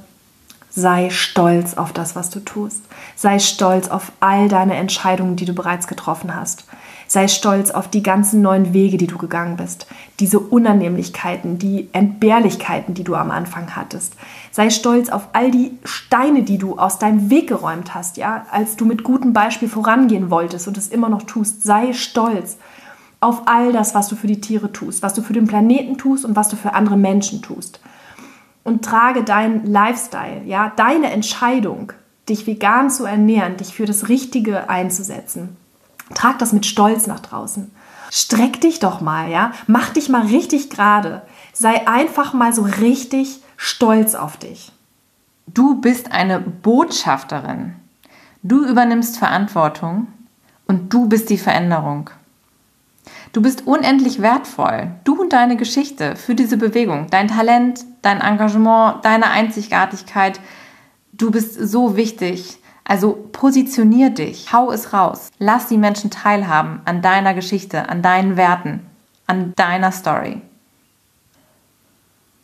sei 0.70 1.10
stolz 1.10 1.74
auf 1.74 1.92
das, 1.92 2.14
was 2.14 2.30
du 2.30 2.40
tust. 2.40 2.82
Sei 3.16 3.38
stolz 3.38 3.88
auf 3.88 4.12
all 4.20 4.48
deine 4.48 4.76
Entscheidungen, 4.76 5.36
die 5.36 5.46
du 5.46 5.54
bereits 5.54 5.86
getroffen 5.86 6.36
hast. 6.36 6.66
Sei 7.08 7.28
stolz 7.28 7.70
auf 7.70 7.88
die 7.88 8.02
ganzen 8.02 8.42
neuen 8.42 8.72
Wege, 8.72 8.96
die 8.96 9.06
du 9.06 9.16
gegangen 9.16 9.56
bist. 9.56 9.86
Diese 10.18 10.40
Unannehmlichkeiten, 10.40 11.58
die 11.58 11.88
Entbehrlichkeiten, 11.92 12.94
die 12.94 13.04
du 13.04 13.14
am 13.14 13.30
Anfang 13.30 13.76
hattest. 13.76 14.14
Sei 14.50 14.70
stolz 14.70 15.08
auf 15.08 15.28
all 15.32 15.52
die 15.52 15.78
Steine, 15.84 16.42
die 16.42 16.58
du 16.58 16.78
aus 16.78 16.98
deinem 16.98 17.30
Weg 17.30 17.48
geräumt 17.48 17.94
hast, 17.94 18.16
ja, 18.16 18.46
als 18.50 18.76
du 18.76 18.84
mit 18.84 19.04
gutem 19.04 19.32
Beispiel 19.32 19.68
vorangehen 19.68 20.30
wolltest 20.30 20.66
und 20.66 20.76
es 20.76 20.88
immer 20.88 21.08
noch 21.08 21.22
tust. 21.22 21.62
Sei 21.62 21.92
stolz 21.92 22.58
auf 23.20 23.42
all 23.46 23.72
das, 23.72 23.94
was 23.94 24.08
du 24.08 24.16
für 24.16 24.26
die 24.26 24.40
Tiere 24.40 24.72
tust, 24.72 25.02
was 25.02 25.14
du 25.14 25.22
für 25.22 25.32
den 25.32 25.46
Planeten 25.46 25.98
tust 25.98 26.24
und 26.24 26.34
was 26.34 26.48
du 26.48 26.56
für 26.56 26.74
andere 26.74 26.96
Menschen 26.96 27.40
tust. 27.40 27.80
Und 28.64 28.84
trage 28.84 29.22
deinen 29.22 29.64
Lifestyle, 29.64 30.42
ja, 30.44 30.72
deine 30.74 31.12
Entscheidung, 31.12 31.92
dich 32.28 32.48
vegan 32.48 32.90
zu 32.90 33.04
ernähren, 33.04 33.56
dich 33.56 33.74
für 33.74 33.86
das 33.86 34.08
Richtige 34.08 34.68
einzusetzen 34.68 35.56
Trag 36.14 36.38
das 36.38 36.52
mit 36.52 36.66
Stolz 36.66 37.06
nach 37.06 37.20
draußen. 37.20 37.70
Streck 38.10 38.60
dich 38.60 38.78
doch 38.78 39.00
mal, 39.00 39.30
ja? 39.30 39.52
Mach 39.66 39.90
dich 39.90 40.08
mal 40.08 40.26
richtig 40.26 40.70
gerade. 40.70 41.22
Sei 41.52 41.86
einfach 41.88 42.32
mal 42.32 42.52
so 42.52 42.62
richtig 42.62 43.40
stolz 43.56 44.14
auf 44.14 44.36
dich. 44.36 44.72
Du 45.46 45.80
bist 45.80 46.12
eine 46.12 46.40
Botschafterin. 46.40 47.74
Du 48.42 48.64
übernimmst 48.64 49.18
Verantwortung 49.18 50.08
und 50.66 50.92
du 50.92 51.08
bist 51.08 51.30
die 51.30 51.38
Veränderung. 51.38 52.10
Du 53.32 53.42
bist 53.42 53.66
unendlich 53.66 54.22
wertvoll. 54.22 54.92
Du 55.04 55.20
und 55.20 55.32
deine 55.32 55.56
Geschichte 55.56 56.16
für 56.16 56.34
diese 56.34 56.56
Bewegung, 56.56 57.08
dein 57.10 57.28
Talent, 57.28 57.84
dein 58.02 58.20
Engagement, 58.20 59.04
deine 59.04 59.30
Einzigartigkeit. 59.30 60.40
Du 61.12 61.30
bist 61.30 61.54
so 61.54 61.96
wichtig. 61.96 62.58
Also 62.88 63.28
positionier 63.32 64.10
dich, 64.10 64.52
hau 64.52 64.70
es 64.70 64.92
raus, 64.92 65.30
lass 65.40 65.66
die 65.66 65.76
Menschen 65.76 66.08
teilhaben 66.12 66.80
an 66.84 67.02
deiner 67.02 67.34
Geschichte, 67.34 67.88
an 67.88 68.00
deinen 68.00 68.36
Werten, 68.36 68.86
an 69.26 69.52
deiner 69.56 69.90
Story. 69.90 70.40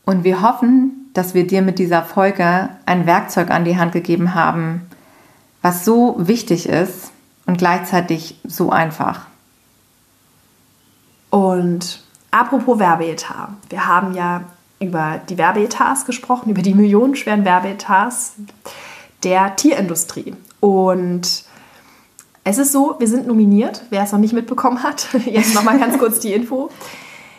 Und 0.05 0.25
wir 0.25 0.43
hoffen, 0.43 1.11
dass 1.15 1.35
wir 1.35 1.47
dir 1.47 1.63
mit 1.63 1.79
dieser 1.79 2.03
Folge 2.03 2.71
ein 2.87 3.07
Werkzeug 3.07 3.53
an 3.53 3.65
die 3.65 3.79
Hand 3.79 3.93
gegeben 3.93 4.35
haben, 4.35 4.89
was 5.63 5.85
so 5.85 6.17
wichtig 6.19 6.69
ist 6.69 7.13
und 7.47 7.59
gleichzeitig 7.59 8.41
so 8.43 8.71
einfach. 8.71 9.27
Und 11.31 12.03
apropos 12.33 12.81
Werbeetat, 12.81 13.51
wir 13.69 13.87
haben 13.87 14.13
ja 14.15 14.43
über 14.81 15.21
die 15.29 15.39
Werbeetats 15.39 16.05
gesprochen, 16.05 16.51
über 16.51 16.63
die 16.63 16.75
millionenschweren 16.75 17.45
Werbeetats 17.45 18.35
der 19.25 19.57
Tierindustrie. 19.57 20.35
Und 20.61 21.45
es 22.45 22.59
ist 22.59 22.73
so, 22.73 22.97
wir 22.99 23.07
sind 23.09 23.27
nominiert, 23.27 23.83
wer 23.91 24.03
es 24.03 24.13
noch 24.13 24.19
nicht 24.19 24.33
mitbekommen 24.33 24.83
hat. 24.83 25.09
Jetzt 25.27 25.55
nochmal 25.55 25.79
ganz 25.79 25.99
kurz 25.99 26.21
die 26.21 26.33
Info. 26.33 26.71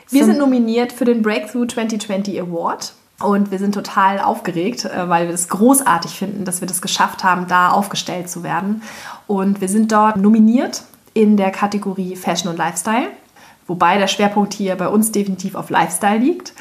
Wir 0.10 0.26
sind 0.26 0.38
nominiert 0.38 0.92
für 0.92 1.06
den 1.06 1.22
Breakthrough 1.22 1.68
2020 1.68 2.40
Award. 2.40 2.94
Und 3.20 3.52
wir 3.52 3.60
sind 3.60 3.74
total 3.74 4.20
aufgeregt, 4.20 4.86
äh, 4.86 5.08
weil 5.08 5.28
wir 5.28 5.34
es 5.34 5.48
großartig 5.50 6.12
finden, 6.12 6.46
dass 6.46 6.62
wir 6.62 6.68
das 6.68 6.82
geschafft 6.82 7.24
haben, 7.24 7.48
da 7.48 7.70
aufgestellt 7.70 8.30
zu 8.30 8.44
werden. 8.44 8.82
Und 9.28 9.62
wir 9.62 9.70
sind 9.70 9.92
dort 9.92 10.18
nominiert 10.18 10.84
in 11.14 11.38
der 11.38 11.52
Kategorie 11.52 12.16
Fashion 12.16 12.50
und 12.50 12.58
Lifestyle, 12.58 13.08
wobei 13.68 13.98
der 13.98 14.08
Schwerpunkt 14.08 14.54
hier 14.54 14.76
bei 14.76 14.88
uns 14.88 15.12
definitiv 15.12 15.56
auf 15.56 15.70
Lifestyle 15.70 16.18
liegt 16.18 16.54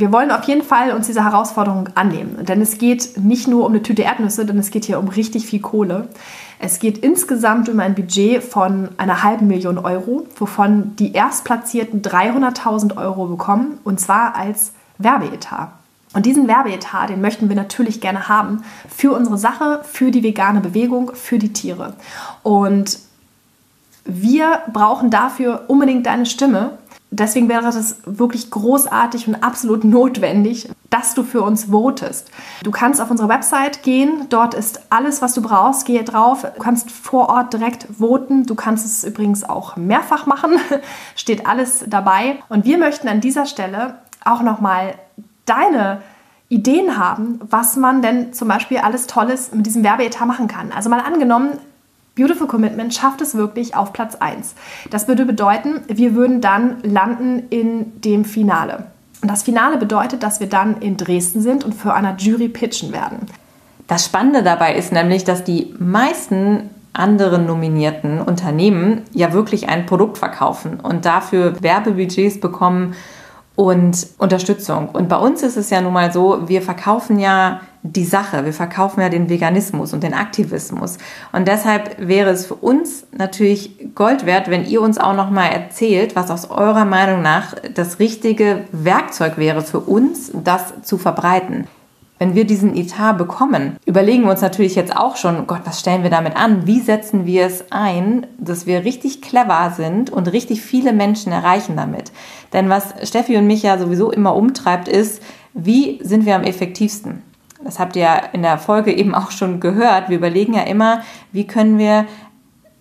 wir 0.00 0.12
wollen 0.12 0.30
auf 0.30 0.44
jeden 0.44 0.62
Fall 0.62 0.92
uns 0.92 1.06
dieser 1.06 1.24
Herausforderung 1.24 1.88
annehmen. 1.94 2.44
Denn 2.44 2.60
es 2.60 2.78
geht 2.78 3.18
nicht 3.18 3.48
nur 3.48 3.64
um 3.64 3.72
eine 3.72 3.82
Tüte 3.82 4.02
Erdnüsse, 4.02 4.46
denn 4.46 4.58
es 4.58 4.70
geht 4.70 4.84
hier 4.84 4.98
um 4.98 5.08
richtig 5.08 5.46
viel 5.46 5.60
Kohle. 5.60 6.08
Es 6.58 6.78
geht 6.78 6.98
insgesamt 6.98 7.68
um 7.68 7.80
ein 7.80 7.94
Budget 7.94 8.42
von 8.42 8.88
einer 8.96 9.22
halben 9.22 9.46
Million 9.46 9.78
Euro, 9.78 10.26
wovon 10.36 10.96
die 10.96 11.12
Erstplatzierten 11.12 12.02
300.000 12.02 12.96
Euro 12.96 13.26
bekommen, 13.26 13.78
und 13.84 14.00
zwar 14.00 14.34
als 14.34 14.72
Werbeetat. 14.98 15.70
Und 16.14 16.24
diesen 16.24 16.48
Werbeetat, 16.48 17.10
den 17.10 17.20
möchten 17.20 17.50
wir 17.50 17.56
natürlich 17.56 18.00
gerne 18.00 18.28
haben 18.28 18.62
für 18.88 19.12
unsere 19.12 19.36
Sache, 19.36 19.80
für 19.84 20.10
die 20.10 20.22
vegane 20.22 20.60
Bewegung, 20.60 21.12
für 21.14 21.38
die 21.38 21.52
Tiere. 21.52 21.92
Und 22.42 23.00
wir 24.06 24.60
brauchen 24.72 25.10
dafür 25.10 25.64
unbedingt 25.66 26.06
deine 26.06 26.24
Stimme 26.24 26.78
deswegen 27.10 27.48
wäre 27.48 27.66
es 27.66 27.96
wirklich 28.04 28.50
großartig 28.50 29.28
und 29.28 29.36
absolut 29.42 29.84
notwendig, 29.84 30.68
dass 30.90 31.14
du 31.14 31.22
für 31.22 31.42
uns 31.42 31.66
votest. 31.66 32.30
Du 32.62 32.70
kannst 32.70 33.00
auf 33.00 33.10
unsere 33.10 33.28
Website 33.28 33.82
gehen, 33.82 34.26
dort 34.28 34.54
ist 34.54 34.80
alles, 34.90 35.22
was 35.22 35.34
du 35.34 35.42
brauchst. 35.42 35.86
Gehe 35.86 36.04
drauf, 36.04 36.42
du 36.42 36.62
kannst 36.62 36.90
vor 36.90 37.28
Ort 37.28 37.52
direkt 37.52 37.86
voten. 37.98 38.44
Du 38.44 38.54
kannst 38.54 38.86
es 38.86 39.04
übrigens 39.04 39.44
auch 39.44 39.76
mehrfach 39.76 40.26
machen, 40.26 40.52
steht 41.16 41.46
alles 41.46 41.84
dabei. 41.86 42.38
Und 42.48 42.64
wir 42.64 42.78
möchten 42.78 43.08
an 43.08 43.20
dieser 43.20 43.46
Stelle 43.46 43.98
auch 44.24 44.42
nochmal 44.42 44.94
deine 45.44 46.02
Ideen 46.48 46.96
haben, 46.96 47.40
was 47.42 47.76
man 47.76 48.02
denn 48.02 48.32
zum 48.32 48.48
Beispiel 48.48 48.78
alles 48.78 49.06
Tolles 49.06 49.52
mit 49.52 49.66
diesem 49.66 49.82
Werbeetat 49.82 50.26
machen 50.26 50.46
kann. 50.46 50.70
Also 50.72 50.88
mal 50.88 51.00
angenommen, 51.00 51.58
Beautiful 52.16 52.46
Commitment 52.46 52.94
schafft 52.94 53.20
es 53.20 53.34
wirklich 53.34 53.76
auf 53.76 53.92
Platz 53.92 54.14
1. 54.14 54.54
Das 54.90 55.06
würde 55.06 55.26
bedeuten, 55.26 55.82
wir 55.86 56.14
würden 56.14 56.40
dann 56.40 56.78
landen 56.82 57.42
in 57.50 58.00
dem 58.00 58.24
Finale. 58.24 58.86
Und 59.20 59.30
das 59.30 59.42
Finale 59.42 59.76
bedeutet, 59.76 60.22
dass 60.22 60.40
wir 60.40 60.48
dann 60.48 60.80
in 60.80 60.96
Dresden 60.96 61.42
sind 61.42 61.62
und 61.62 61.74
für 61.74 61.92
einer 61.92 62.16
Jury 62.16 62.48
pitchen 62.48 62.90
werden. 62.92 63.26
Das 63.86 64.06
Spannende 64.06 64.42
dabei 64.42 64.76
ist 64.76 64.92
nämlich, 64.92 65.24
dass 65.24 65.44
die 65.44 65.74
meisten 65.78 66.70
anderen 66.94 67.44
nominierten 67.44 68.22
Unternehmen 68.22 69.02
ja 69.12 69.34
wirklich 69.34 69.68
ein 69.68 69.84
Produkt 69.84 70.16
verkaufen 70.16 70.80
und 70.80 71.04
dafür 71.04 71.62
Werbebudgets 71.62 72.40
bekommen 72.40 72.94
und 73.56 74.06
Unterstützung. 74.18 74.90
Und 74.90 75.08
bei 75.08 75.16
uns 75.16 75.42
ist 75.42 75.56
es 75.56 75.70
ja 75.70 75.80
nun 75.80 75.94
mal 75.94 76.12
so, 76.12 76.46
wir 76.46 76.60
verkaufen 76.60 77.18
ja 77.18 77.62
die 77.82 78.04
Sache, 78.04 78.44
wir 78.44 78.52
verkaufen 78.52 79.00
ja 79.00 79.08
den 79.08 79.30
Veganismus 79.30 79.92
und 79.92 80.02
den 80.02 80.12
Aktivismus. 80.12 80.98
Und 81.32 81.48
deshalb 81.48 81.96
wäre 81.98 82.30
es 82.30 82.46
für 82.46 82.54
uns 82.54 83.06
natürlich 83.16 83.94
Gold 83.94 84.26
wert, 84.26 84.50
wenn 84.50 84.66
ihr 84.66 84.82
uns 84.82 84.98
auch 84.98 85.14
noch 85.14 85.30
mal 85.30 85.46
erzählt, 85.46 86.16
was 86.16 86.30
aus 86.30 86.50
eurer 86.50 86.84
Meinung 86.84 87.22
nach 87.22 87.54
das 87.74 87.98
richtige 87.98 88.64
Werkzeug 88.72 89.38
wäre 89.38 89.62
für 89.62 89.80
uns, 89.80 90.30
das 90.34 90.82
zu 90.82 90.98
verbreiten. 90.98 91.66
Wenn 92.18 92.34
wir 92.34 92.46
diesen 92.46 92.74
Etat 92.74 93.14
bekommen, 93.14 93.76
überlegen 93.84 94.24
wir 94.24 94.30
uns 94.30 94.40
natürlich 94.40 94.74
jetzt 94.74 94.96
auch 94.96 95.16
schon, 95.16 95.46
Gott, 95.46 95.60
was 95.64 95.80
stellen 95.80 96.02
wir 96.02 96.10
damit 96.10 96.34
an? 96.36 96.66
Wie 96.66 96.80
setzen 96.80 97.26
wir 97.26 97.44
es 97.44 97.70
ein, 97.70 98.26
dass 98.38 98.66
wir 98.66 98.84
richtig 98.84 99.20
clever 99.20 99.72
sind 99.76 100.08
und 100.10 100.32
richtig 100.32 100.62
viele 100.62 100.94
Menschen 100.94 101.30
erreichen 101.30 101.76
damit? 101.76 102.12
Denn 102.54 102.70
was 102.70 102.94
Steffi 103.06 103.36
und 103.36 103.46
mich 103.46 103.62
ja 103.62 103.76
sowieso 103.76 104.10
immer 104.10 104.34
umtreibt, 104.34 104.88
ist, 104.88 105.22
wie 105.52 105.98
sind 106.02 106.24
wir 106.24 106.36
am 106.36 106.44
effektivsten? 106.44 107.22
das 107.66 107.78
habt 107.78 107.96
ihr 107.96 108.08
in 108.32 108.42
der 108.42 108.58
Folge 108.58 108.92
eben 108.92 109.14
auch 109.14 109.30
schon 109.30 109.60
gehört, 109.60 110.08
wir 110.08 110.16
überlegen 110.16 110.54
ja 110.54 110.62
immer, 110.62 111.02
wie 111.32 111.46
können 111.46 111.78
wir 111.78 112.06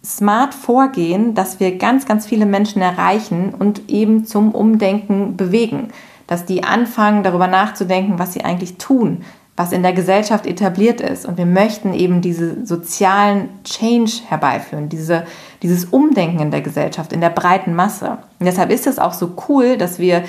smart 0.04 0.54
vorgehen, 0.54 1.34
dass 1.34 1.60
wir 1.60 1.78
ganz, 1.78 2.06
ganz 2.06 2.28
viele 2.28 2.45
Menschen 2.45 2.82
erreichen 2.82 3.54
und 3.58 3.89
eben 3.89 4.26
zum 4.26 4.52
Umdenken 4.52 5.36
bewegen. 5.36 5.89
Dass 6.28 6.46
die 6.46 6.64
anfangen, 6.64 7.24
darüber 7.24 7.48
nachzudenken, 7.48 8.20
was 8.20 8.34
sie 8.34 8.44
eigentlich 8.44 8.78
tun, 8.78 9.24
was 9.58 9.72
in 9.72 9.84
der 9.84 9.94
Gesellschaft 9.94 10.46
etabliert 10.46 11.00
ist. 11.00 11.26
Und 11.26 11.38
wir 11.38 11.46
möchten 11.46 11.94
eben 11.94 12.22
diese 12.22 12.66
sozialen 12.66 13.50
Change 13.64 14.12
herbeiführen, 14.28 14.90
diese, 14.90 15.26
dieses 15.62 15.86
Umdenken 15.86 16.40
in 16.40 16.52
der 16.52 16.62
Gesellschaft, 16.62 17.14
in 17.14 17.22
der 17.22 17.30
breiten 17.30 17.74
Masse. 17.74 18.18
Und 18.40 18.46
deshalb 18.46 18.70
ist 18.70 18.86
es 18.86 19.00
auch 19.00 19.14
so 19.14 19.36
cool, 19.48 19.78
dass 19.78 19.98
wir 19.98 20.24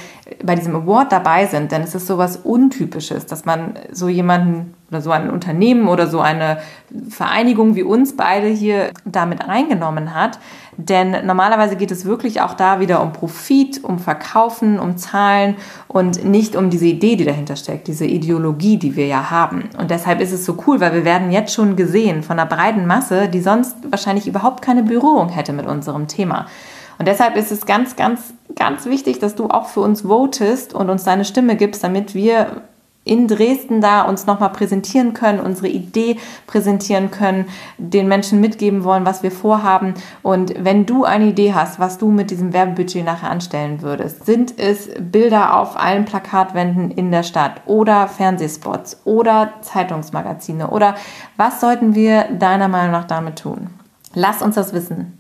bei 0.45 0.55
diesem 0.55 0.77
Award 0.77 1.11
dabei 1.11 1.47
sind, 1.47 1.73
denn 1.73 1.83
es 1.83 1.95
ist 1.95 2.07
so 2.07 2.19
was 2.19 2.37
Untypisches, 2.37 3.27
dass 3.27 3.45
man 3.45 3.75
so 3.91 4.09
jemanden 4.09 4.75
oder 4.91 5.01
so 5.01 5.11
ein 5.11 5.31
Unternehmen 5.31 5.89
oder 5.89 6.07
so 6.07 6.21
eine 6.21 6.59
Vereinigung 7.09 7.75
wie 7.75 7.83
uns 7.83 8.17
beide 8.17 8.47
hier 8.47 8.91
damit 9.05 9.47
reingenommen 9.49 10.15
hat. 10.15 10.39
Denn 10.77 11.27
normalerweise 11.27 11.77
geht 11.77 11.91
es 11.91 12.05
wirklich 12.05 12.41
auch 12.41 12.55
da 12.55 12.81
wieder 12.81 13.03
um 13.03 13.13
Profit, 13.13 13.83
um 13.83 13.99
Verkaufen, 13.99 14.79
um 14.79 14.97
Zahlen 14.97 15.57
und 15.89 16.25
nicht 16.25 16.55
um 16.55 16.71
diese 16.71 16.87
Idee, 16.87 17.17
die 17.17 17.25
dahinter 17.25 17.57
steckt, 17.57 17.89
diese 17.89 18.05
Ideologie, 18.05 18.77
die 18.77 18.95
wir 18.95 19.07
ja 19.07 19.31
haben. 19.31 19.71
Und 19.79 19.91
deshalb 19.91 20.21
ist 20.21 20.33
es 20.33 20.45
so 20.45 20.57
cool, 20.67 20.81
weil 20.81 20.93
wir 20.93 21.05
werden 21.05 21.33
jetzt 21.33 21.55
schon 21.55 21.77
gesehen 21.77 22.23
von 22.23 22.39
einer 22.39 22.49
breiten 22.49 22.87
Masse, 22.87 23.29
die 23.29 23.41
sonst 23.41 23.77
wahrscheinlich 23.91 24.29
überhaupt 24.29 24.63
keine 24.63 24.83
Berührung 24.83 25.31
hätte 25.31 25.53
mit 25.53 25.67
unserem 25.67 26.07
Thema. 26.07 26.47
Und 26.99 27.09
deshalb 27.09 27.37
ist 27.37 27.53
es 27.53 27.67
ganz, 27.67 27.97
ganz, 27.97 28.35
ganz 28.55 28.87
wichtig, 28.87 29.19
dass 29.19 29.35
du 29.35 29.49
auch 29.49 29.67
für 29.67 29.81
uns 29.81 30.03
votest 30.03 30.75
und 30.75 30.91
uns 30.91 31.05
deine 31.05 31.25
Stimme 31.25 31.57
gibst, 31.57 31.85
damit 31.85 32.15
wir 32.15 32.63
in 33.07 33.29
Dresden 33.29 33.81
da 33.81 34.03
uns 34.03 34.27
nochmal 34.27 34.51
präsentieren 34.51 35.15
können, 35.15 35.41
unsere 35.41 35.69
Idee 35.69 36.19
präsentieren 36.47 37.11
können, 37.11 37.47
den 37.79 38.09
Menschen 38.09 38.41
mitgeben 38.41 38.85
wollen, 38.85 39.07
was 39.07 39.23
wir 39.23 39.31
vorhaben. 39.31 39.95
Und 40.23 40.53
wenn 40.59 40.85
du 40.87 41.05
eine 41.05 41.27
Idee 41.27 41.55
hast, 41.55 41.79
was 41.79 41.99
du 41.99 42.11
mit 42.11 42.31
diesem 42.31 42.53
Werbebudget 42.53 43.05
nachher 43.05 43.31
anstellen 43.31 43.81
würdest, 43.81 44.27
sind 44.27 44.59
es 44.59 44.91
Bilder 45.01 45.59
auf 45.59 45.81
allen 45.81 46.05
Plakatwänden 46.05 46.91
in 46.91 47.13
der 47.13 47.23
Stadt 47.23 47.63
oder 47.67 48.09
Fernsehspots 48.09 49.03
oder 49.05 49.55
Zeitungsmagazine 49.61 50.71
oder 50.71 50.97
was 51.37 51.61
sollten 51.61 51.95
wir 51.95 52.25
deiner 52.25 52.69
Meinung 52.69 52.91
nach 52.91 53.07
damit 53.07 53.39
tun? 53.39 53.71
Lass 54.15 54.43
uns 54.43 54.57
das 54.57 54.73
wissen. 54.73 55.16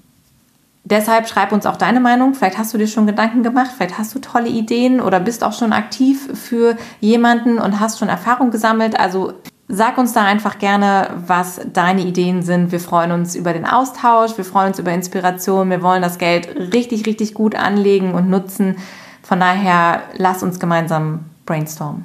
Deshalb 0.89 1.29
schreib 1.29 1.51
uns 1.51 1.67
auch 1.67 1.77
deine 1.77 1.99
Meinung. 1.99 2.35
Vielleicht 2.35 2.59
hast 2.59 2.73
du 2.73 2.79
dir 2.79 2.87
schon 2.87 3.09
Gedanken 3.09 3.43
gemacht, 3.43 3.73
vielleicht 3.77 3.99
hast 3.99 4.15
du 4.15 4.21
tolle 4.21 4.49
Ideen 4.49 5.01
oder 5.01 5.19
bist 5.19 5.43
auch 5.43 5.53
schon 5.53 5.73
aktiv 5.73 6.29
für 6.33 6.77
jemanden 7.01 7.59
und 7.59 7.81
hast 7.81 7.99
schon 7.99 8.09
Erfahrung 8.09 8.53
gesammelt. 8.53 8.97
Also 8.99 9.33
sag 9.67 9.99
uns 9.99 10.13
da 10.13 10.23
einfach 10.23 10.61
gerne, 10.61 11.09
was 11.27 11.61
deine 11.73 12.03
Ideen 12.03 12.43
sind. 12.43 12.71
Wir 12.71 12.79
freuen 12.79 13.11
uns 13.11 13.35
über 13.35 13.53
den 13.53 13.67
Austausch, 13.67 14.37
wir 14.37 14.45
freuen 14.45 14.69
uns 14.69 14.79
über 14.79 14.93
Inspiration. 14.93 15.71
Wir 15.71 15.83
wollen 15.83 16.03
das 16.03 16.19
Geld 16.19 16.55
richtig, 16.73 17.05
richtig 17.05 17.35
gut 17.35 17.57
anlegen 17.57 18.15
und 18.15 18.31
nutzen. 18.31 18.77
Von 19.25 19.41
daher 19.41 20.03
lass 20.17 20.45
uns 20.45 20.61
gemeinsam 20.61 21.25
brainstormen. 21.47 22.05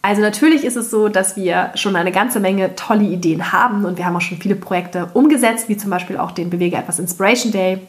Also 0.00 0.22
natürlich 0.22 0.64
ist 0.64 0.76
es 0.76 0.90
so, 0.90 1.10
dass 1.10 1.36
wir 1.36 1.72
schon 1.74 1.94
eine 1.94 2.12
ganze 2.12 2.40
Menge 2.40 2.74
tolle 2.74 3.04
Ideen 3.04 3.52
haben 3.52 3.84
und 3.84 3.98
wir 3.98 4.06
haben 4.06 4.16
auch 4.16 4.22
schon 4.22 4.38
viele 4.38 4.54
Projekte 4.54 5.10
umgesetzt, 5.12 5.68
wie 5.68 5.76
zum 5.76 5.90
Beispiel 5.90 6.16
auch 6.16 6.30
den 6.30 6.48
Bewege 6.48 6.76
etwas 6.78 6.98
Inspiration 6.98 7.52
Day 7.52 7.80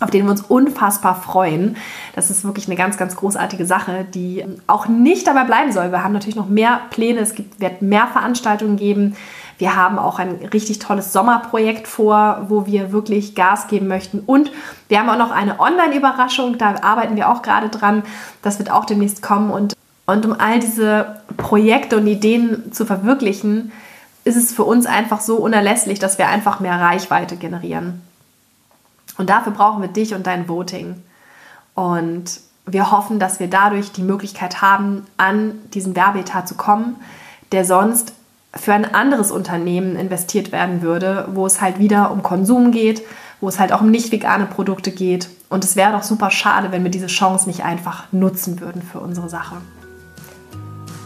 auf 0.00 0.10
den 0.10 0.24
wir 0.24 0.30
uns 0.30 0.42
unfassbar 0.42 1.14
freuen. 1.14 1.76
Das 2.14 2.30
ist 2.30 2.44
wirklich 2.44 2.66
eine 2.66 2.76
ganz, 2.76 2.96
ganz 2.96 3.16
großartige 3.16 3.66
Sache, 3.66 4.06
die 4.12 4.44
auch 4.66 4.88
nicht 4.88 5.26
dabei 5.26 5.44
bleiben 5.44 5.72
soll. 5.72 5.92
Wir 5.92 6.02
haben 6.02 6.14
natürlich 6.14 6.36
noch 6.36 6.48
mehr 6.48 6.80
Pläne, 6.90 7.20
es 7.20 7.34
gibt, 7.34 7.60
wird 7.60 7.82
mehr 7.82 8.06
Veranstaltungen 8.06 8.76
geben. 8.76 9.14
Wir 9.58 9.76
haben 9.76 9.98
auch 9.98 10.18
ein 10.18 10.36
richtig 10.54 10.78
tolles 10.78 11.12
Sommerprojekt 11.12 11.86
vor, 11.86 12.46
wo 12.48 12.66
wir 12.66 12.92
wirklich 12.92 13.34
Gas 13.34 13.68
geben 13.68 13.88
möchten. 13.88 14.20
Und 14.20 14.50
wir 14.88 14.98
haben 14.98 15.10
auch 15.10 15.18
noch 15.18 15.30
eine 15.30 15.60
Online-Überraschung, 15.60 16.56
da 16.56 16.76
arbeiten 16.82 17.16
wir 17.16 17.28
auch 17.28 17.42
gerade 17.42 17.68
dran. 17.68 18.02
Das 18.40 18.58
wird 18.58 18.70
auch 18.70 18.86
demnächst 18.86 19.20
kommen. 19.20 19.50
Und, 19.50 19.74
und 20.06 20.24
um 20.24 20.32
all 20.32 20.60
diese 20.60 21.20
Projekte 21.36 21.98
und 21.98 22.06
Ideen 22.06 22.72
zu 22.72 22.86
verwirklichen, 22.86 23.70
ist 24.24 24.36
es 24.36 24.50
für 24.50 24.64
uns 24.64 24.86
einfach 24.86 25.20
so 25.20 25.36
unerlässlich, 25.36 25.98
dass 25.98 26.16
wir 26.16 26.28
einfach 26.28 26.60
mehr 26.60 26.80
Reichweite 26.80 27.36
generieren. 27.36 28.00
Und 29.20 29.28
dafür 29.28 29.52
brauchen 29.52 29.82
wir 29.82 29.90
dich 29.90 30.14
und 30.14 30.26
dein 30.26 30.48
Voting. 30.48 30.94
Und 31.74 32.40
wir 32.64 32.90
hoffen, 32.90 33.18
dass 33.18 33.38
wir 33.38 33.48
dadurch 33.48 33.92
die 33.92 34.00
Möglichkeit 34.00 34.62
haben, 34.62 35.06
an 35.18 35.58
diesen 35.74 35.94
Werbeetat 35.94 36.48
zu 36.48 36.54
kommen, 36.54 36.96
der 37.52 37.66
sonst 37.66 38.14
für 38.54 38.72
ein 38.72 38.94
anderes 38.94 39.30
Unternehmen 39.30 39.94
investiert 39.94 40.52
werden 40.52 40.80
würde, 40.80 41.28
wo 41.34 41.44
es 41.44 41.60
halt 41.60 41.78
wieder 41.78 42.12
um 42.12 42.22
Konsum 42.22 42.72
geht, 42.72 43.02
wo 43.42 43.48
es 43.48 43.58
halt 43.58 43.74
auch 43.74 43.82
um 43.82 43.90
nicht 43.90 44.10
vegane 44.10 44.46
Produkte 44.46 44.90
geht. 44.90 45.28
Und 45.50 45.64
es 45.64 45.76
wäre 45.76 45.92
doch 45.92 46.02
super 46.02 46.30
schade, 46.30 46.72
wenn 46.72 46.82
wir 46.82 46.90
diese 46.90 47.08
Chance 47.08 47.46
nicht 47.46 47.62
einfach 47.62 48.10
nutzen 48.12 48.58
würden 48.58 48.80
für 48.80 49.00
unsere 49.00 49.28
Sache. 49.28 49.56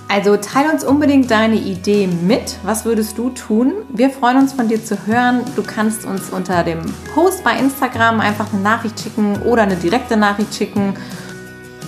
Also 0.09 0.37
teile 0.37 0.71
uns 0.71 0.85
unbedingt 0.85 1.31
deine 1.31 1.57
Idee 1.57 2.07
mit. 2.07 2.59
Was 2.62 2.85
würdest 2.85 3.19
du 3.19 3.31
tun? 3.31 3.73
Wir 3.88 4.11
freuen 4.11 4.38
uns 4.38 4.53
von 4.53 4.69
dir 4.69 4.85
zu 4.85 5.07
hören. 5.07 5.40
Du 5.57 5.62
kannst 5.62 6.05
uns 6.05 6.31
unter 6.31 6.62
dem 6.62 6.83
Post 7.14 7.43
bei 7.43 7.59
Instagram 7.59 8.21
einfach 8.21 8.53
eine 8.53 8.62
Nachricht 8.62 9.01
schicken 9.01 9.43
oder 9.43 9.62
eine 9.62 9.77
direkte 9.77 10.17
Nachricht 10.17 10.55
schicken. 10.55 10.95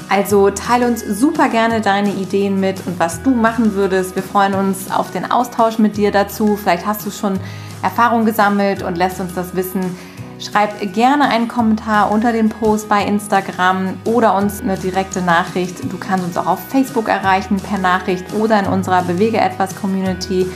Also 0.09 0.51
teile 0.51 0.87
uns 0.87 1.01
super 1.01 1.49
gerne 1.49 1.81
deine 1.81 2.13
Ideen 2.13 2.59
mit 2.61 2.85
und 2.87 2.99
was 2.99 3.23
du 3.23 3.31
machen 3.31 3.75
würdest. 3.75 4.15
Wir 4.15 4.23
freuen 4.23 4.55
uns 4.55 4.91
auf 4.91 5.11
den 5.11 5.31
Austausch 5.31 5.79
mit 5.79 5.97
dir 5.97 6.11
dazu. 6.11 6.57
Vielleicht 6.57 6.87
hast 6.87 7.05
du 7.05 7.11
schon 7.11 7.39
Erfahrung 7.83 8.25
gesammelt 8.25 8.83
und 8.83 8.97
lässt 8.97 9.21
uns 9.21 9.35
das 9.35 9.55
wissen. 9.55 9.97
Schreib 10.39 10.93
gerne 10.93 11.29
einen 11.29 11.49
Kommentar 11.49 12.11
unter 12.11 12.33
dem 12.33 12.51
Post 12.51 12.89
bei 12.89 13.05
Instagram 13.05 13.95
oder 14.05 14.35
uns 14.37 14.61
eine 14.61 14.77
direkte 14.77 15.23
Nachricht. 15.23 15.91
Du 15.91 15.97
kannst 15.99 16.27
uns 16.27 16.37
auch 16.37 16.47
auf 16.47 16.61
Facebook 16.69 17.09
erreichen 17.09 17.57
per 17.57 17.79
Nachricht 17.79 18.35
oder 18.35 18.61
in 18.61 18.67
unserer 18.67 19.03
Bewege 19.03 19.39
etwas 19.39 19.75
Community. 19.75 20.47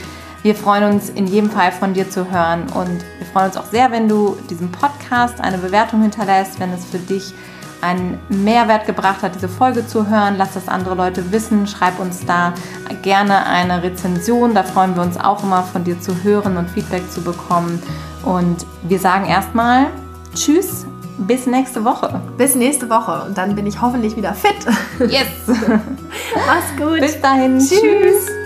Wir 0.43 0.55
freuen 0.55 0.93
uns 0.93 1.09
in 1.09 1.27
jedem 1.27 1.49
Fall 1.49 1.71
von 1.71 1.93
dir 1.93 2.09
zu 2.09 2.31
hören 2.31 2.63
und 2.73 3.03
wir 3.17 3.27
freuen 3.31 3.47
uns 3.47 3.57
auch 3.57 3.65
sehr, 3.65 3.91
wenn 3.91 4.07
du 4.07 4.37
diesem 4.49 4.71
Podcast 4.71 5.39
eine 5.41 5.57
Bewertung 5.57 6.01
hinterlässt, 6.01 6.59
wenn 6.59 6.73
es 6.73 6.85
für 6.85 6.99
dich 6.99 7.33
einen 7.81 8.19
Mehrwert 8.29 8.85
gebracht 8.85 9.23
hat, 9.23 9.35
diese 9.35 9.49
Folge 9.49 9.85
zu 9.87 10.07
hören. 10.07 10.35
Lass 10.37 10.53
das 10.53 10.67
andere 10.67 10.95
Leute 10.95 11.31
wissen. 11.31 11.67
Schreib 11.67 11.99
uns 11.99 12.25
da 12.25 12.53
gerne 13.01 13.45
eine 13.45 13.81
Rezension. 13.83 14.53
Da 14.53 14.63
freuen 14.63 14.95
wir 14.95 15.01
uns 15.01 15.19
auch 15.19 15.43
immer 15.43 15.63
von 15.63 15.83
dir 15.83 15.99
zu 15.99 16.23
hören 16.23 16.57
und 16.57 16.69
Feedback 16.69 17.09
zu 17.11 17.21
bekommen. 17.21 17.81
Und 18.23 18.65
wir 18.83 18.99
sagen 18.99 19.25
erstmal 19.25 19.87
Tschüss, 20.35 20.85
bis 21.17 21.45
nächste 21.45 21.83
Woche. 21.83 22.21
Bis 22.37 22.55
nächste 22.55 22.89
Woche 22.89 23.23
und 23.27 23.37
dann 23.37 23.55
bin 23.55 23.65
ich 23.67 23.81
hoffentlich 23.81 24.15
wieder 24.15 24.33
fit. 24.33 24.55
Yes. 24.99 25.27
Mach's 26.47 26.75
gut. 26.77 26.99
Bis 26.99 27.19
dahin. 27.19 27.59
Tschüss. 27.59 27.81
Tschüss. 27.81 28.40